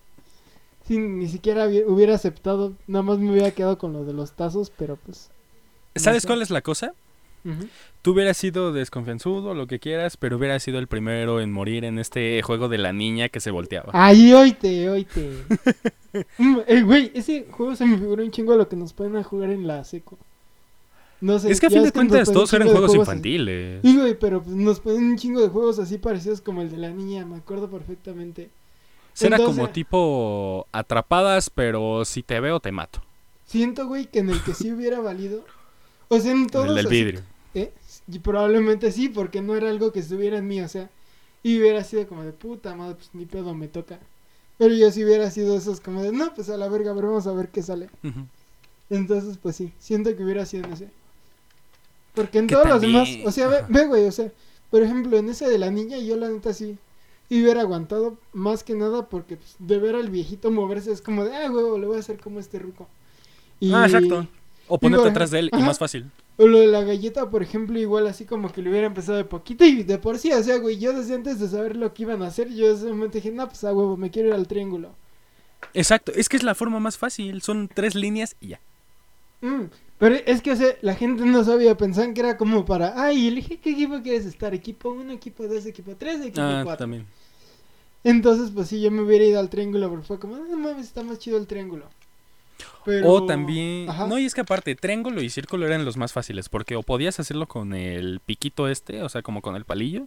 [0.86, 4.34] Si ni siquiera hubi- hubiera aceptado, nada más me hubiera quedado con lo de los
[4.34, 5.32] tazos, pero pues.
[5.96, 6.28] no ¿Sabes sé.
[6.28, 6.94] cuál es la cosa?
[7.46, 7.68] Ujú.
[8.02, 12.00] Tú hubieras sido desconfianzudo, lo que quieras, pero hubieras sido el primero en morir en
[12.00, 13.92] este juego de la niña que se volteaba.
[13.94, 15.32] Ay, oíte, oíte.
[16.38, 19.18] Mm, eh, güey, ese juego se me figuró un chingo a lo que nos ponen
[19.18, 20.18] a jugar en la seco.
[21.20, 21.52] No sé.
[21.52, 23.12] es que a fin de cuentas todos eran juegos juegos así.
[23.18, 23.82] infantiles.
[23.82, 26.78] Sí, güey, pero pues, nos ponen un chingo de juegos así parecidos como el de
[26.78, 28.50] la niña, me acuerdo perfectamente.
[29.20, 33.02] Entonces- como tipo atrapadas, pero si te veo te mato.
[33.46, 35.44] Siento, güey, que en el que sí hubiera valido.
[36.08, 36.70] O sea, en todos.
[36.70, 37.22] el del así- vidrio.
[38.08, 40.90] Y probablemente sí, porque no era algo que estuviera en mí, o sea.
[41.44, 44.00] Y hubiera sido como de puta madre, pues ni pedo me toca.
[44.58, 47.28] Pero yo sí hubiera sido esos como de, no, pues a la verga, pero vamos
[47.28, 47.90] a ver qué sale.
[48.90, 50.90] Entonces, pues sí, siento que hubiera sido ese.
[52.14, 54.32] Porque en Que todos los demás, o sea, ve, ve, güey, o sea,
[54.72, 56.78] por ejemplo, en ese de la niña, yo la neta sí
[57.30, 61.36] hubiera aguantado más que nada porque pues, de ver al viejito moverse es como de,
[61.36, 62.88] ah, güey, le voy a hacer como este ruco.
[63.60, 64.28] Y, Ah, exacto.
[64.68, 66.10] O ponerte Digo, atrás de él y más fácil.
[66.38, 69.24] O lo de la galleta, por ejemplo, igual así como que le hubiera empezado de
[69.26, 72.04] poquito y de por sí, o sea, güey, yo desde antes de saber lo que
[72.04, 74.34] iban a hacer, yo en ese momento dije, no, pues a huevo, me quiero ir
[74.36, 74.90] al triángulo.
[75.74, 77.42] Exacto, es que es la forma más fácil.
[77.42, 78.60] Son tres líneas y ya.
[79.42, 79.64] Mm,
[79.98, 83.28] pero es que, o sea, la gente no sabía, pensaban que era como para, ay,
[83.28, 86.78] elige qué equipo quieres estar, equipo 1, equipo 2, equipo 3, equipo Ah, 4.
[86.86, 87.06] también.
[88.04, 91.02] Entonces, pues sí, yo me hubiera ido al triángulo, pero fue como, no mames, está
[91.04, 91.86] más chido el triángulo.
[92.86, 93.12] Pero...
[93.12, 93.90] O también.
[93.90, 94.08] Ajá.
[94.08, 96.50] No, y es que aparte, triángulo y círculo eran los más fáciles.
[96.50, 100.06] Porque o podías hacerlo con el piquito este, o sea, como con el palillo.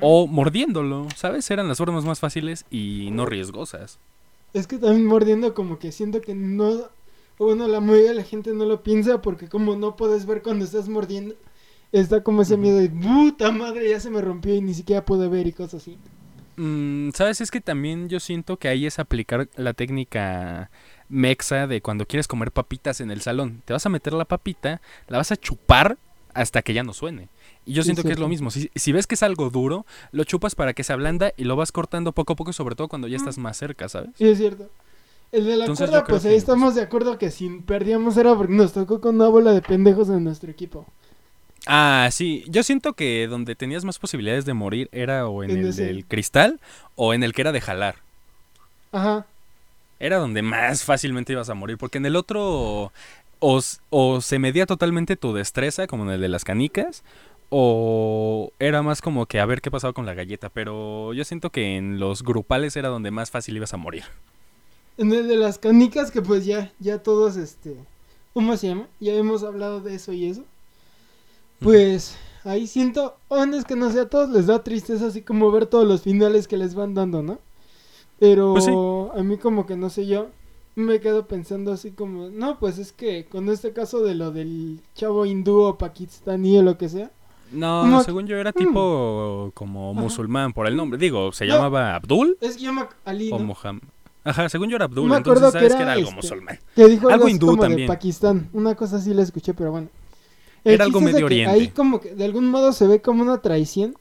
[0.00, 1.50] O mordiéndolo, ¿sabes?
[1.50, 3.98] Eran las formas más fáciles y no riesgosas.
[4.54, 6.68] Es que también mordiendo como que siento que no...
[6.68, 10.42] o Bueno, la mayoría de la gente no lo piensa porque como no puedes ver
[10.42, 11.34] cuando estás mordiendo,
[11.92, 15.28] está como ese miedo de puta madre, ya se me rompió y ni siquiera pude
[15.28, 15.98] ver y cosas así.
[16.56, 17.40] Mm, ¿Sabes?
[17.40, 20.70] Es que también yo siento que ahí es aplicar la técnica
[21.08, 23.62] mexa de cuando quieres comer papitas en el salón.
[23.64, 25.98] Te vas a meter la papita, la vas a chupar
[26.34, 27.28] hasta que ya no suene.
[27.66, 28.50] Y yo Sí, siento que es lo mismo.
[28.50, 31.56] Si, si ves que es algo duro, lo chupas para que se ablanda y lo
[31.56, 34.10] vas cortando poco a poco, sobre todo cuando ya estás más cerca, ¿sabes?
[34.14, 34.70] Sí, es cierto.
[35.32, 38.34] El de la Entonces, cuerda, pues ahí que, estamos de acuerdo que si perdíamos era
[38.34, 40.86] porque nos tocó con una bola de pendejos en nuestro equipo.
[41.66, 42.44] Ah, sí.
[42.48, 45.84] Yo siento que donde tenías más posibilidades de morir era o en En el ese.
[45.84, 46.60] del cristal
[46.94, 47.96] o en el que era de jalar.
[48.92, 49.26] Ajá.
[50.00, 52.92] Era donde más fácilmente ibas a morir, porque en el otro
[53.40, 57.02] o, o se medía totalmente tu destreza, como en el de las canicas,
[57.50, 61.50] o era más como que a ver qué pasaba con la galleta, pero yo siento
[61.50, 64.04] que en los grupales era donde más fácil ibas a morir.
[64.98, 67.76] En el de las canicas, que pues ya, ya todos, este,
[68.34, 68.88] ¿cómo se llama?
[69.00, 70.44] Ya hemos hablado de eso y eso.
[71.60, 75.22] Pues ahí siento, oh, no es que no sé, a todos les da tristeza así
[75.22, 77.38] como ver todos los finales que les van dando, ¿no?
[78.18, 78.70] Pero Pues sí.
[78.72, 80.28] a mí como que no sé yo,
[80.74, 84.80] me quedo pensando así como, no, pues es que con este caso de lo del
[84.94, 87.10] chavo hindú o pakistaní o lo que sea,
[87.50, 90.00] No, Como- según yo era tipo como Ajá.
[90.00, 90.98] musulmán por el nombre.
[90.98, 91.54] Digo, ¿se No.
[91.54, 92.82] llamaba Abdul Es que me...
[93.06, 93.44] Ali, o ¿no?
[93.46, 93.82] Mohammed?
[94.22, 96.58] Ajá, según yo era Abdul, Me entonces sabes que que era, era algo este, musulmán.
[96.76, 97.88] Que dijo algo, hindú como de también.
[97.88, 98.50] Pakistán.
[98.52, 99.88] Una cosa así la escuché, pero bueno.
[100.62, 101.50] Era algo de Medio Oriente.
[101.54, 103.96] Ahí como que de algún modo se ve como una traición,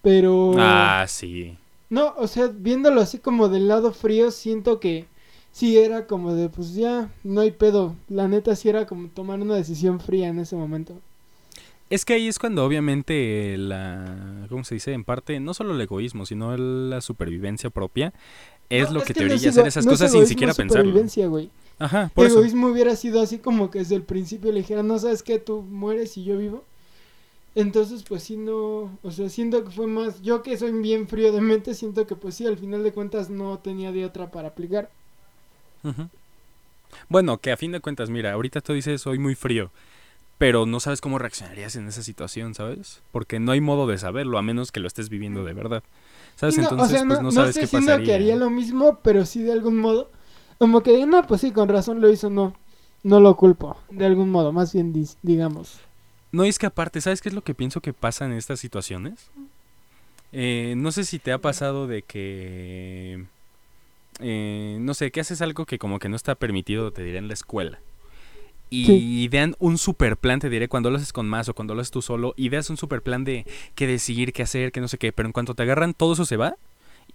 [0.00, 0.54] pero...
[0.56, 1.58] Ah, sí.
[1.90, 5.06] No, o sea, viéndolo así como del lado frío, siento que
[5.52, 7.94] sí era como de, pues ya, no hay pedo.
[8.08, 10.94] La neta sí era como tomar una decisión fría en ese momento.
[11.88, 14.92] Es que ahí es cuando obviamente la, ¿cómo se dice?
[14.92, 18.12] En parte, no solo el egoísmo, sino el- la supervivencia propia
[18.70, 20.82] es No, lo que, te no orilla a hacer esas no cosas sin siquiera pensarlo.
[20.84, 21.50] supervivencia, güey.
[21.78, 22.38] Ajá, por eso.
[22.38, 25.62] egoísmo hubiera sido así como que desde el principio le dijera, no sabes qué, tú
[25.62, 26.64] mueres y yo vivo.
[27.56, 31.32] Entonces, pues sí, no, o sea, siento que fue más, yo que soy bien frío
[31.32, 34.48] de mente, siento que pues sí, al final de cuentas no tenía de otra para
[34.48, 34.90] aplicar.
[37.08, 39.70] Bueno, que a fin de cuentas, mira, ahorita tú dices soy muy frío,
[40.36, 43.00] pero no sabes cómo reaccionarías en esa situación, ¿sabes?
[43.10, 45.82] Porque no hay modo de saberlo a menos que lo estés viviendo de verdad.
[46.34, 46.58] ¿Sabes?
[46.58, 48.04] No, Entonces, o sea, pues no, sabes qué pasaría.
[48.04, 50.10] que haría lo mismo, pero sí de algún modo,
[50.58, 52.54] como que, no, pues sí, con razón lo hizo, no,
[53.02, 54.92] no lo culpo, de algún modo, más bien
[55.22, 55.85] digamos.
[56.36, 59.30] No, es que aparte, ¿sabes qué es lo que pienso que pasa en estas situaciones?
[60.32, 63.24] Eh, no sé si te ha pasado de que,
[64.20, 67.28] eh, no sé, que haces algo que como que no está permitido, te diré, en
[67.28, 67.78] la escuela.
[68.68, 69.22] Y Sí.
[69.22, 71.90] idean un super plan, te diré, cuando lo haces con más o cuando lo haces
[71.90, 75.12] tú solo, ideas un super plan de qué decidir, qué hacer, qué no sé qué,
[75.12, 76.56] pero en cuanto te agarran, todo eso se va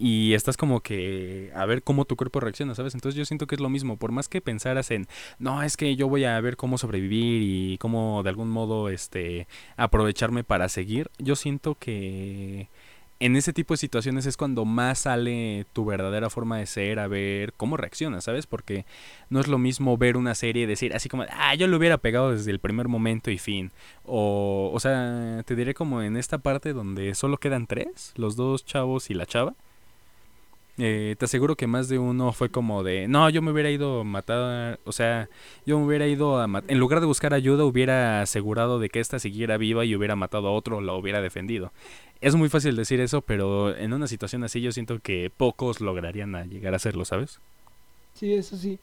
[0.02, 2.96] y estás como que a ver cómo tu cuerpo reacciona, ¿sabes?
[2.96, 5.06] Entonces yo siento que es lo mismo, por más que pensaras en,
[5.38, 9.46] no, es que yo voy a ver cómo sobrevivir y cómo de algún modo este
[9.76, 12.68] aprovecharme para seguir, yo siento que
[13.20, 17.06] en ese tipo de situaciones es cuando más sale tu verdadera forma de ser, a
[17.06, 18.48] ver cómo reaccionas, ¿sabes?
[18.48, 18.84] Porque
[19.30, 21.98] no es lo mismo ver una serie y decir así como, ah, yo lo hubiera
[21.98, 23.70] pegado desde el primer momento y fin.
[24.04, 28.64] O, o sea, te diré como en esta parte donde solo quedan tres, los dos
[28.64, 29.54] chavos y la chava.
[30.78, 34.00] Eh, te aseguro que más de uno fue como de, no, yo me hubiera ido
[34.00, 35.28] a matar, o sea,
[35.66, 38.98] yo me hubiera ido a matar, en lugar de buscar ayuda, hubiera asegurado de que
[39.00, 41.72] ésta siguiera viva y hubiera matado a otro, la hubiera defendido.
[42.22, 46.48] Es muy fácil decir eso, pero en una situación así yo siento que pocos lograrían
[46.48, 47.38] llegar a hacerlo, ¿sabes?
[48.14, 48.78] Sí, eso sí.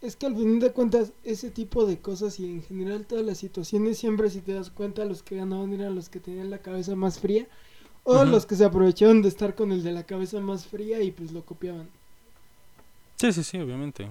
[0.00, 3.38] Es que al fin de cuentas, ese tipo de cosas y en general todas las
[3.38, 6.94] situaciones, siempre si te das cuenta, los que ganaban eran los que tenían la cabeza
[6.94, 7.46] más fría
[8.06, 11.10] o los que se aprovechaban de estar con el de la cabeza más fría y
[11.10, 11.88] pues lo copiaban.
[13.16, 14.06] Sí, sí, sí, obviamente.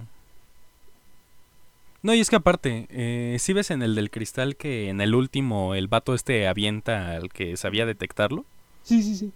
[2.02, 5.16] No, y es que aparte, eh, si ves en el del cristal que en el
[5.16, 8.46] último el vato este avienta al que sabía detectarlo.
[8.84, 9.32] Sí, sí, sí.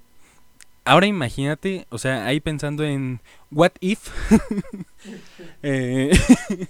[0.83, 4.09] Ahora imagínate, o sea, ahí pensando en what if,
[5.63, 6.11] eh,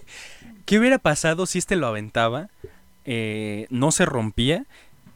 [0.66, 2.50] ¿qué hubiera pasado si este lo aventaba,
[3.06, 4.66] eh, no se rompía?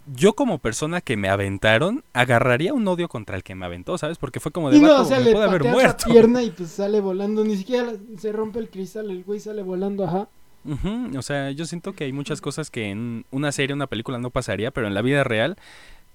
[0.06, 4.18] Yo como persona que me aventaron, agarraría un odio contra el que me aventó, ¿sabes?
[4.18, 6.08] Porque fue como de Y no, o sea, me le puede haber muerto.
[6.08, 9.64] la pierna y pues sale volando, ni siquiera se rompe el cristal, el güey sale
[9.64, 10.28] volando, ajá.
[10.66, 14.18] Ujú, O sea, yo siento que hay muchas cosas que en una serie, una película
[14.18, 15.58] no pasaría, pero en la vida real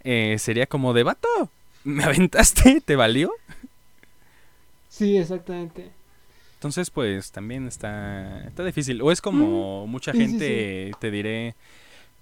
[0.04, 1.28] eh, sería como de vato.
[1.84, 2.80] ¿Me aventaste?
[2.80, 3.32] ¿Te valió?
[4.88, 5.90] Sí, exactamente.
[6.54, 9.00] Entonces, pues también está, está difícil.
[9.02, 11.54] O es como mucha sí, sí, gente, te diré,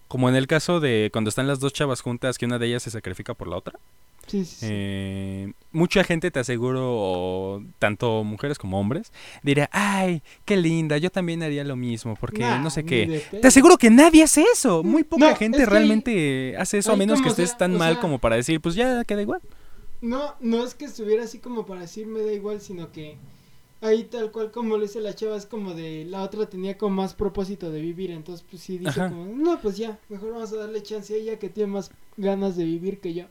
[0.08, 2.82] como en el caso de cuando están las dos chavas juntas, que una de ellas
[2.82, 3.78] se sacrifica por la otra.
[4.26, 4.66] Sí, sí, sí.
[4.68, 9.12] Eh, mucha gente, te aseguro, tanto mujeres como hombres,
[9.44, 13.22] dirá, ay, qué linda, yo también haría lo mismo, porque Nah, no sé qué.
[13.40, 14.82] Te aseguro que nadie hace eso.
[14.82, 17.76] Muy poca No, gente es que realmente hace eso, a menos que estés sea, tan
[17.76, 19.40] mal sea- como para decir, pues ya queda igual.
[20.00, 23.16] No, no es que estuviera así como para decir me da igual, sino que
[23.86, 26.96] ahí tal cual como lo dice la chava es como de la otra tenía como
[26.96, 29.08] más propósito de vivir, entonces pues sí dice Ajá.
[29.08, 32.56] como, no, pues ya, mejor vamos a darle chance a ella que tiene más ganas
[32.56, 33.24] de vivir que yo.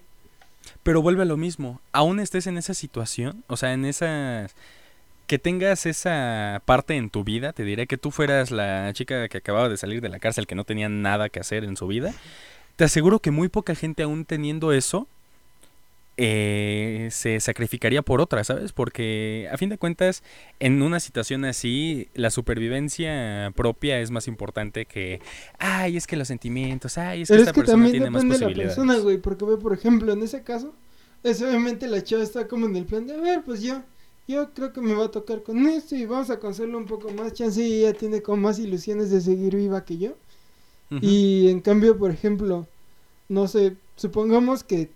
[0.83, 1.81] Pero vuelve a lo mismo.
[1.91, 4.55] Aún estés en esa situación, o sea, en esas...
[5.27, 9.39] Que tengas esa parte en tu vida, te diré que tú fueras la chica que
[9.39, 12.13] acababa de salir de la cárcel, que no tenía nada que hacer en su vida.
[12.75, 15.07] Te aseguro que muy poca gente aún teniendo eso
[16.17, 18.71] eh, se sacrificaría por otra, ¿sabes?
[18.73, 20.23] Porque a fin de cuentas,
[20.59, 25.21] en una situación así, la supervivencia propia es más importante que,
[25.59, 28.09] ay, es que los sentimientos, ay, es que Pero esta es que persona también tiene
[28.09, 28.75] más de la posibilidades.
[28.75, 30.73] persona, güey, porque ve, por ejemplo, en ese caso,
[31.23, 33.83] es obviamente la chava está como en el plan de, a ver, pues yo,
[34.27, 37.11] yo creo que me va a tocar con esto y vamos a conocerlo un poco
[37.11, 40.17] más, chance y ella tiene como más ilusiones de seguir viva que yo.
[41.01, 42.67] Y en cambio, por ejemplo,
[43.29, 44.94] no sé, supongamos que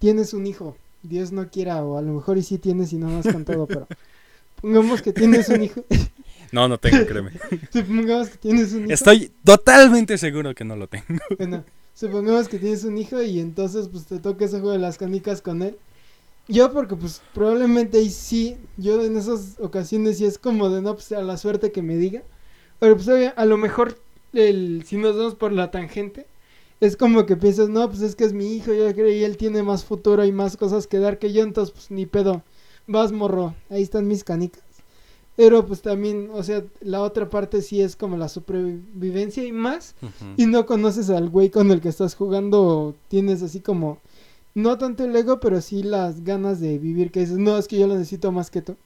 [0.00, 3.06] tienes un hijo, Dios no quiera, o a lo mejor y sí tienes y no
[3.06, 3.86] me has contado, pero
[4.60, 5.84] pongamos que tienes un hijo,
[6.52, 7.30] No, no tengo, créeme.
[7.72, 11.06] supongamos que tienes un hijo, Estoy totalmente seguro que no lo tengo.
[11.38, 14.98] bueno, supongamos que tienes un hijo y entonces pues te toca ese juego de las
[14.98, 15.76] canicas con él.
[16.48, 20.94] Yo porque pues probablemente ahí sí, yo en esas ocasiones sí es como de no,
[20.94, 22.22] pues a la suerte que me diga.
[22.80, 24.00] Pero pues a lo mejor
[24.32, 26.26] el, si nos vamos por la tangente,
[26.80, 29.36] es como que piensas, no, pues es que es mi hijo, yo creo y él
[29.36, 32.42] tiene más futuro y más cosas que dar que yo, entonces pues ni pedo,
[32.86, 34.64] vas morro, ahí están mis canicas.
[35.36, 39.94] Pero pues también, o sea, la otra parte sí es como la supervivencia y más.
[40.36, 44.00] Y no conoces al güey con el que estás jugando, o tienes así como,
[44.54, 47.78] no tanto el ego, pero sí las ganas de vivir, que dices, no, es que
[47.78, 48.76] yo lo necesito más que tú.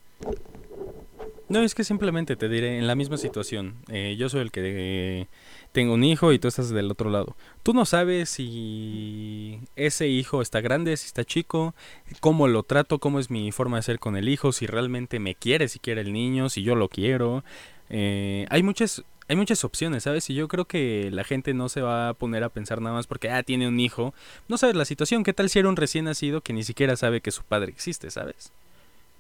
[1.49, 4.61] No, es que simplemente te diré, en la misma situación, eh, yo soy el que
[4.65, 5.29] eh,
[5.75, 7.37] tengo un hijo y tú estás del otro lado.
[7.64, 11.75] Tú no sabes si ese hijo está grande, si está chico,
[12.20, 15.35] cómo lo trato, cómo es mi forma de ser con el hijo, si realmente me
[15.35, 17.45] quiere, si quiere el niño, si yo lo quiero.
[17.91, 19.03] Eh, hay muchas...
[19.27, 20.29] Hay muchas opciones, ¿sabes?
[20.29, 23.07] Y yo creo que la gente no se va a poner a pensar nada más
[23.07, 24.12] porque, ah, tiene un hijo.
[24.49, 25.25] No sabes la situación.
[25.25, 28.11] ¿Qué tal si era un recién nacido que ni siquiera sabe que su padre existe,
[28.11, 28.53] ¿sabes?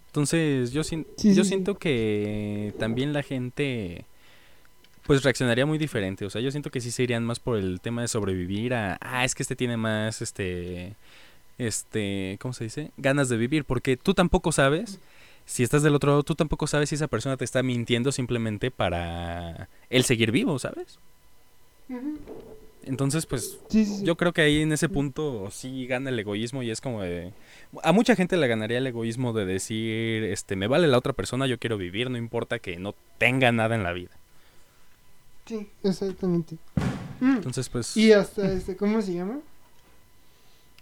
[0.08, 1.44] Entonces, yo, Sí, yo sí.
[1.44, 4.04] siento que también la gente
[5.06, 6.24] pues reaccionaría muy diferente.
[6.24, 8.98] O sea, yo siento que sí se irían más por el tema de sobrevivir a,
[9.00, 10.96] ah, es que este tiene más, este,
[11.58, 12.90] este, ¿cómo se dice?
[12.96, 14.98] Ganas de vivir, porque tú tampoco sabes,
[15.44, 18.70] si estás del otro lado, tú tampoco sabes si esa persona te está mintiendo simplemente
[18.70, 20.98] para él seguir vivo, ¿sabes?
[22.82, 24.04] Entonces, pues Sí, sí, sí.
[24.04, 27.32] yo creo que ahí en ese punto sí gana el egoísmo y es como de...
[27.82, 31.46] A mucha gente le ganaría el egoísmo de decir, este, me vale la otra persona,
[31.46, 34.10] yo quiero vivir, no importa que no tenga nada en la vida.
[35.46, 36.56] Sí, exactamente.
[37.20, 37.36] Mm.
[37.36, 37.96] Entonces, pues...
[37.96, 39.40] Y hasta, este, ¿cómo se llama?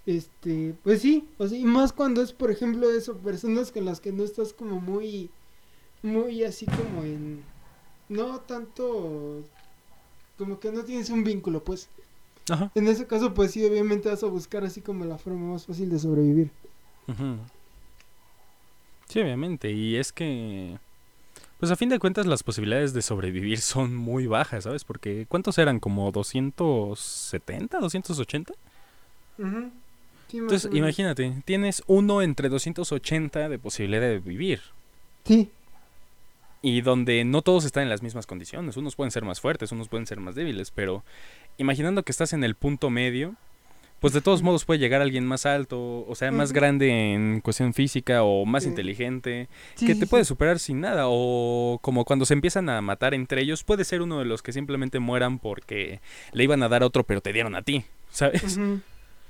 [0.06, 4.00] Este, pues sí, o sea, y más cuando es, por ejemplo, eso, personas con las
[4.00, 5.30] que no estás como muy,
[6.02, 7.42] muy así como en,
[8.08, 9.42] no tanto,
[10.38, 11.88] como que no tienes un vínculo, pues.
[12.50, 12.72] Ajá.
[12.74, 15.88] En ese caso, pues sí, obviamente vas a buscar así como la forma más fácil
[15.90, 16.50] de sobrevivir.
[17.06, 17.36] Ujú.
[19.08, 19.70] Sí, obviamente.
[19.70, 20.78] Y es que...
[21.62, 24.82] Pues a fin de cuentas las posibilidades de sobrevivir son muy bajas, ¿sabes?
[24.82, 25.78] Porque ¿cuántos eran?
[25.78, 27.78] ¿Como 270?
[27.78, 28.52] ¿280?
[29.36, 29.72] Sí, más
[30.32, 34.60] Entonces, imagínate, tienes uno entre 280 de posibilidad de vivir.
[35.24, 35.52] Sí,
[36.62, 38.76] Y donde no todos están en las mismas condiciones.
[38.76, 40.72] Unos pueden ser más fuertes, unos pueden ser más débiles.
[40.72, 41.04] Pero
[41.58, 43.36] imaginando que estás en el punto medio,
[44.02, 47.72] pues de todos modos puede llegar alguien más alto, o sea, más grande en cuestión
[47.72, 48.68] física o más Sí.
[48.68, 50.06] inteligente, sí, que te sí.
[50.06, 51.04] puede superar sin nada.
[51.06, 54.52] O como cuando se empiezan a matar entre ellos, puede ser uno de los que
[54.52, 56.00] simplemente mueran porque
[56.32, 58.58] le iban a dar a otro, pero te dieron a ti, ¿sabes?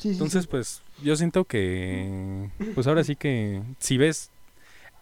[0.05, 4.31] Entonces, pues yo siento que, pues ahora sí que, si ves,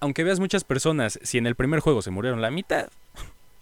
[0.01, 2.89] aunque veas muchas personas, si en el primer juego se murieron la mitad,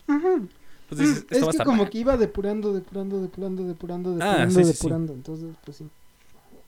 [0.08, 0.48] Ujú.
[0.88, 1.90] Pues dices, Mm, va a estar como mal".
[1.90, 4.72] que iba depurando, depurando, depurando, depurando, depurando, Ah, sí, sí, sí.
[4.72, 5.12] depurando.
[5.12, 5.86] Entonces, pues sí.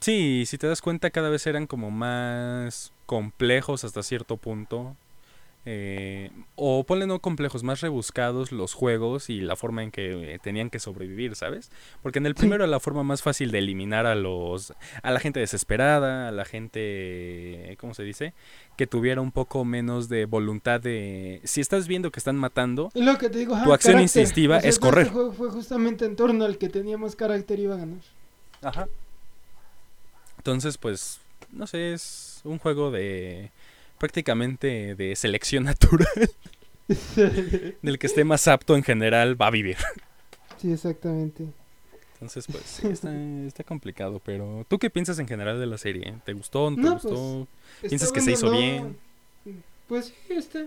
[0.00, 4.96] Sí, si te das cuenta, cada vez eran como más complejos hasta cierto punto.
[5.66, 10.38] Eh, o ponle no complejos, más rebuscados los juegos y la forma en que eh,
[10.38, 11.70] tenían que sobrevivir, ¿sabes?
[12.02, 12.38] Porque en el Sí.
[12.40, 16.32] primero era la forma más fácil de eliminar a los a la gente desesperada, a
[16.32, 18.32] la gente, ¿cómo se dice?
[18.78, 23.18] Que tuviera un poco menos de voluntad de si estás viendo que están matando, lo
[23.18, 24.22] que te digo, Tu acción carácter.
[24.22, 25.02] instintiva O sea, es correr.
[25.08, 28.00] Este juego fue justamente en torno al que tenía más carácter iba a ganar.
[28.62, 28.88] Ajá.
[30.38, 31.20] Entonces, pues,
[31.52, 33.50] no sé, es un juego de
[34.00, 36.08] prácticamente de selección natural.
[37.82, 39.76] Del que esté más apto en general va a vivir.
[40.56, 41.52] sí, exactamente.
[42.14, 43.10] Entonces, pues, sí, está,
[43.46, 44.20] está complicado.
[44.24, 46.20] Pero, ¿tú qué piensas en general de la serie?
[46.24, 46.70] ¿Te gustó?
[46.70, 47.48] ¿No te No, gustó?
[47.82, 48.98] Está ¿Piensas que se hizo bien?
[49.88, 50.66] Pues sí, está,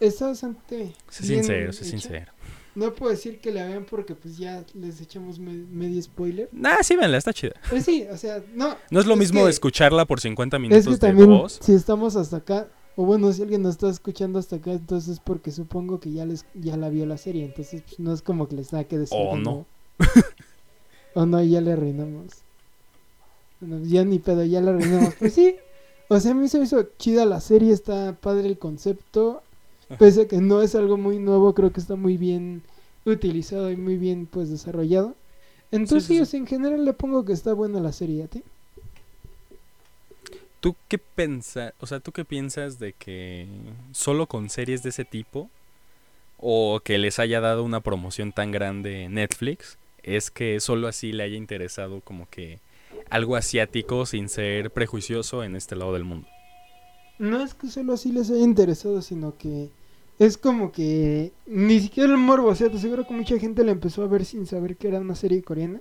[0.00, 2.32] está bastante Sé sincero, sé sincero.
[2.76, 6.48] No puedo decir que la vean porque pues ya les echamos me- medio spoiler.
[6.52, 7.54] Nah, sí, venla, está chida.
[7.70, 8.76] Pues sí, o sea, no.
[8.90, 11.58] No es lo Es mismo que- escucharla por 50 Es minutos que de también, voz.
[11.62, 15.50] si estamos hasta acá, o bueno, si alguien nos está escuchando hasta acá, entonces porque
[15.52, 18.56] supongo que ya les ya la vio la serie, entonces pues, no es como que
[18.56, 19.18] les tenga que decir.
[19.18, 19.66] O que no.
[21.14, 22.26] o no, ya le arruinamos.
[23.60, 25.14] Bueno, ya ni pedo, ya la arruinamos.
[25.18, 25.56] pues sí,
[26.08, 29.42] o sea, a mí se me hizo chida la serie, está padre el concepto.
[29.98, 32.62] pese a que no es algo muy nuevo, creo que está muy bien
[33.04, 35.14] utilizado y muy bien pues desarrollado.
[35.70, 38.42] Entonces sí, en general le pongo que está buena la serie a ti.
[40.60, 41.74] ¿Tú qué piensas?
[41.80, 43.46] O sea, ¿tú qué piensas de que
[43.92, 45.50] solo con series de ese tipo
[46.38, 51.24] o que les haya dado una promoción tan grande Netflix es que solo así le
[51.24, 52.58] haya interesado como que
[53.10, 56.28] algo asiático sin ser prejuicioso en este lado del mundo?
[57.18, 59.70] No es que solo así les haya interesado, sino que
[60.18, 63.72] es como que ni siquiera el morbo, o sea, te aseguro que mucha gente la
[63.72, 65.80] empezó a ver sin saber que era una serie coreana.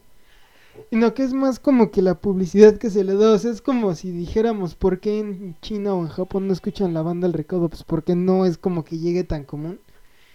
[0.91, 3.33] no, que es más como que la publicidad que se le da.
[3.33, 6.93] O sea, es como si dijéramos, ¿por qué en China o en Japón no escuchan
[6.93, 7.69] la banda El Recodo?
[7.69, 9.79] Pues porque no es como que llegue tan común.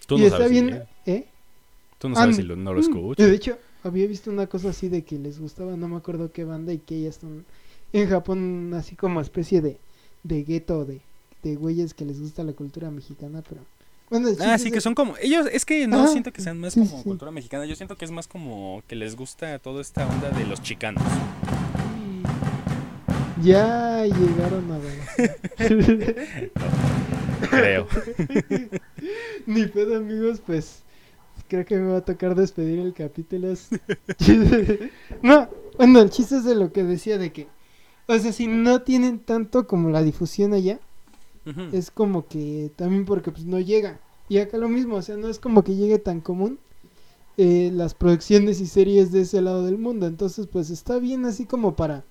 [0.07, 0.88] Tú y no está sabes si bien, llega.
[1.07, 1.26] ¿eh?
[1.98, 3.26] Tú no sabes si lo- no lo mm, escuchas.
[3.28, 6.44] De hecho, había visto una cosa así de que les gustaba, no me acuerdo qué
[6.44, 7.44] banda, y que ellas son
[7.92, 9.78] en Japón así como especie de,
[10.22, 11.00] de gueto de,
[11.42, 13.62] de güeyes que les gusta la cultura mexicana, pero...
[14.10, 15.14] Bueno, Ah, sí, que son como.
[15.20, 17.04] Ellos, es que no siento que sean más sí, como sí.
[17.04, 17.64] cultura mexicana.
[17.64, 21.04] Yo siento que es más como que les gusta toda esta onda de los chicanos.
[23.40, 26.50] Ya llegaron a ver.
[27.50, 27.86] Creo.
[29.46, 30.82] Ni pedo, amigos, pues
[31.48, 33.48] creo que me va a tocar despedir el capítulo.
[35.22, 37.48] no, bueno, el chiste es de lo que decía de que,
[38.11, 40.80] o sea, si no tienen tanto como la difusión allá,
[41.70, 44.00] es como que también porque pues no llega.
[44.28, 46.61] Y acá lo mismo, o sea, no es como que llegue tan común
[47.36, 50.06] eh, las producciones y series de ese lado del mundo.
[50.06, 52.04] Entonces, pues está bien así como para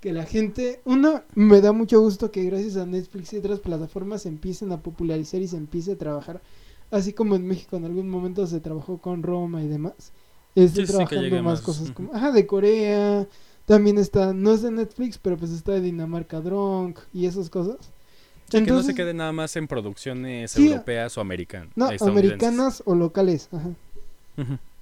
[0.00, 4.22] que la gente, uno, me da mucho gusto que gracias a Netflix y otras plataformas
[4.22, 6.42] se empiecen a popularizar y se empiece a trabajar,
[6.90, 10.12] así como en México en algún momento se trabajó con Roma y demás.
[10.54, 13.28] Esté Sí, trabajando más más, cosas como, ajá, de Corea,
[13.70, 17.76] también está, no es de Netflix, pero pues está de Dinamarca Drunk y esas cosas.
[17.80, 21.70] Sí, que no se Entonces- quede nada más en producciones Sí, europeas o americanas.
[21.76, 23.48] No, americanas o locales.
[23.52, 23.70] Ajá.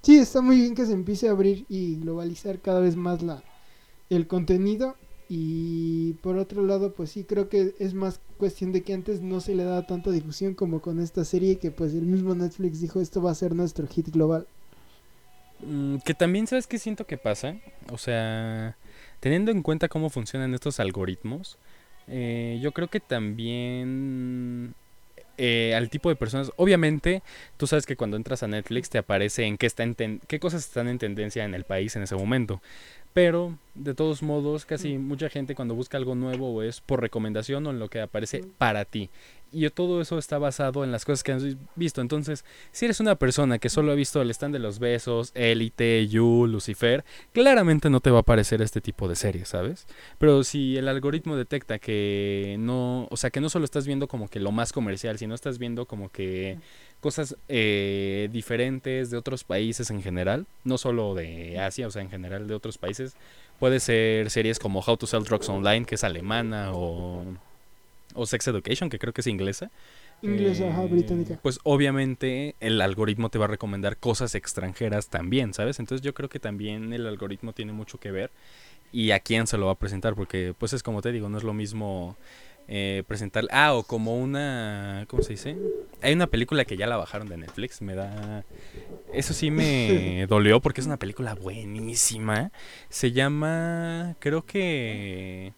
[0.02, 3.42] Sí, está muy bien que se empiece a abrir y globalizar cada vez más la
[4.08, 4.96] el contenido.
[5.28, 9.40] Y por otro lado, pues sí, creo que es más cuestión de que antes no
[9.40, 13.00] se le daba tanta difusión como con esta serie que pues el mismo Netflix dijo
[13.02, 14.46] esto va a ser nuestro hit global.
[15.60, 17.56] Mm, que también, ¿sabes qué siento que pasa?
[17.90, 18.76] O sea,
[19.20, 21.58] teniendo en cuenta cómo funcionan estos algoritmos,
[22.06, 24.74] eh, yo creo que también
[25.36, 27.22] eh, al tipo de personas, obviamente,
[27.56, 30.40] tú sabes que cuando entras a Netflix te aparece en qué, está en ten- qué
[30.40, 32.60] cosas están en tendencia en el país en ese momento.
[33.14, 37.70] Pero, de todos modos, casi mucha gente cuando busca algo nuevo es por recomendación o
[37.70, 38.50] en lo que aparece Mm.
[38.58, 39.10] para ti.
[39.50, 41.42] Y todo eso está basado en las cosas que has
[41.74, 42.00] visto.
[42.00, 46.06] Entonces, si eres una persona que solo ha visto el stand de los besos, Élite,
[46.06, 49.86] You, Lucifer, claramente no te va a aparecer este tipo de series, ¿sabes?
[50.18, 54.28] Pero si el algoritmo detecta que no, o sea, que no solo estás viendo como
[54.28, 56.58] que lo más comercial, sino estás viendo como que
[57.00, 62.10] cosas eh, diferentes de otros países en general, no solo de Asia, o sea, en
[62.10, 63.16] general de otros países,
[63.58, 67.24] puede ser series como How to Sell Drugs Online, que es alemana, o,
[68.18, 69.70] o Sex Education, que creo que es inglesa.
[70.22, 71.38] Inglesa, ajá, Eh, británica.
[71.42, 75.78] Pues obviamente el algoritmo te va a recomendar cosas extranjeras también, ¿sabes?
[75.78, 78.30] Entonces yo creo que también el algoritmo tiene mucho que ver
[78.92, 81.38] y a quién se lo va a presentar, porque pues es como te digo, no
[81.38, 82.16] es lo mismo
[82.70, 83.44] eh, presentar...
[83.50, 85.06] Ah, o como una...
[85.08, 85.56] ¿Cómo se dice?
[86.02, 88.44] Hay una película que ya la bajaron de Netflix, me da...
[89.12, 92.52] Eso sí me dolió porque es una película buenísima.
[92.90, 95.54] Se llama, creo que...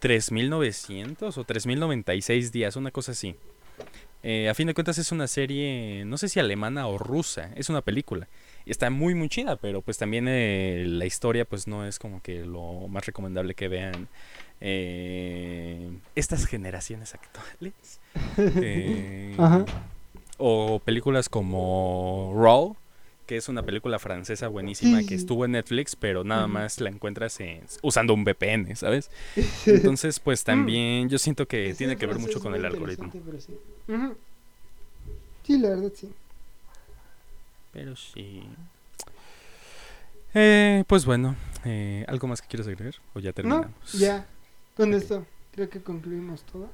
[0.00, 3.36] 3900 o 3096 días, una cosa así.
[4.22, 7.70] Eh, a fin de cuentas es una serie, no sé si alemana o rusa, es
[7.70, 8.28] una película.
[8.66, 12.20] Y está muy muy chida, pero pues también eh, la historia pues no es como
[12.20, 14.08] que lo más recomendable que vean
[14.60, 18.00] eh, estas generaciones actuales.
[19.38, 19.64] Ajá.
[20.36, 22.76] o películas como Raw,
[23.30, 27.38] que es una película francesa buenísima que estuvo en Netflix, pero nada más la encuentras
[27.38, 29.08] en- usando un VPN, ¿sabes?
[29.66, 33.12] Entonces, pues también yo siento que tiene que ver mucho con el algoritmo.
[35.44, 35.58] sí.
[35.58, 36.12] La verdad sí.
[37.72, 38.42] Pero sí.
[40.34, 42.96] Eh, pues bueno, eh, ¿algo más que quieres agregar?
[43.14, 43.92] ¿O ya No, terminamos?
[43.92, 44.26] ya.
[44.76, 45.02] Con Ok.
[45.02, 46.68] esto creo que concluimos todo.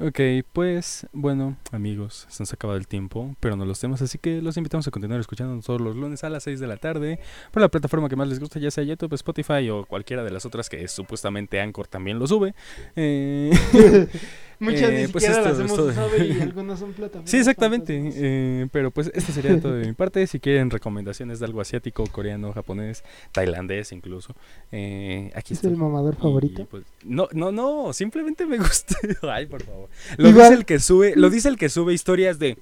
[0.00, 0.20] Ok,
[0.52, 4.56] pues bueno, amigos, se nos acaba el tiempo, pero no los temas, así que los
[4.56, 7.18] invitamos a continuar escuchando todos los lunes a las 6 de la tarde
[7.50, 10.46] por la plataforma que más les gusta, ya sea YouTube, Spotify o cualquiera de las
[10.46, 12.54] otras que supuestamente Anchor también lo sube.
[12.94, 13.50] Eh,
[14.60, 15.88] Muchas Eh, ni pues siquiera esto las es hemos todo.
[15.90, 17.30] usado y algunas son plataformas.
[17.30, 20.26] sí, exactamente, eh, pero pues esto sería todo de mi parte.
[20.26, 24.34] Si quieren recomendaciones de algo asiático, coreano, japonés, tailandés incluso,
[24.72, 25.70] eh, aquí ¿Es estoy.
[25.70, 26.66] el mamador Y, favorito?
[26.68, 28.96] pues, no, no, no, simplemente me gusta.
[29.22, 29.88] Ay, por favor.
[30.16, 30.44] Lo Igual.
[30.48, 32.58] dice el que sube, lo dice el que sube historias de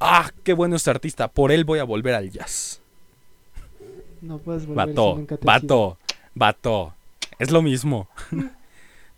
[0.00, 2.80] ah, qué bueno este artista, por él voy a volver al jazz.
[4.20, 5.98] No puedes volver si Vato, nunca te vato,
[6.34, 6.94] vato.
[7.38, 8.08] Es lo mismo.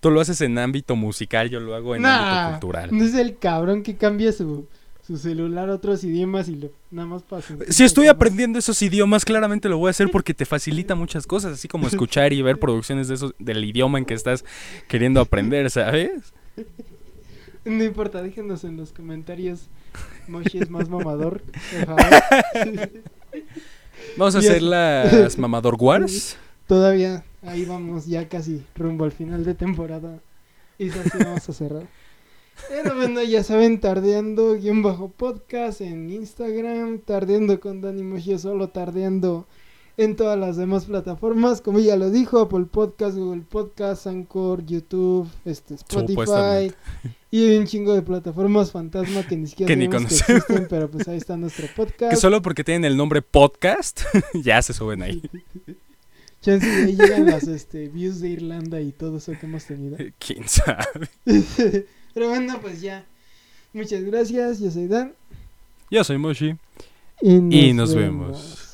[0.00, 2.96] Tú lo haces en ámbito musical, yo lo hago en Nah, ámbito cultural.
[2.96, 4.68] No es el cabrón que cambia su,
[5.04, 7.56] su celular a otros idiomas y lo, nada más pasa.
[7.68, 11.54] Si estoy aprendiendo esos idiomas, claramente lo voy a hacer porque te facilita muchas cosas,
[11.54, 14.44] así como escuchar y ver producciones de esos, del idioma en que estás
[14.86, 16.32] queriendo aprender, ¿sabes?
[17.64, 19.68] No importa, déjenos en los comentarios.
[20.26, 21.42] Moshi es más mamador.
[24.16, 26.38] Vamos a hacer las Mamador Wars.
[26.66, 30.20] Todavía ahí vamos ya casi rumbo al final de temporada.
[30.78, 31.86] Y así vamos a cerrar.
[32.68, 38.68] Pero bueno, ya saben, tardeando guion bajo podcast en Instagram, tardeando con Dani Moshi solo,
[38.68, 39.46] tardeando
[39.96, 45.28] en todas las demás plataformas, como ya lo dijo, Apple Podcast, Google Podcast, Anchor, YouTube,
[45.44, 46.72] este, Spotify
[47.32, 50.42] y un chingo de plataformas fantasma que ni siquiera Que ni sabemos que conocemos.
[50.42, 52.10] existen, pero pues ahí está nuestro podcast.
[52.12, 54.02] Que solo porque tienen el nombre podcast,
[54.34, 55.20] ya se suben ahí.
[56.40, 59.96] Chance de ahí llegan las este, views de Irlanda y todo eso que hemos tenido.
[60.18, 61.08] ¿Quién sabe?
[62.14, 63.04] Pero bueno, pues ya.
[63.72, 65.14] Muchas gracias, yo soy Dan.
[65.90, 66.56] Yo soy Moshi.
[67.20, 68.67] Y nos, Y nos vemos.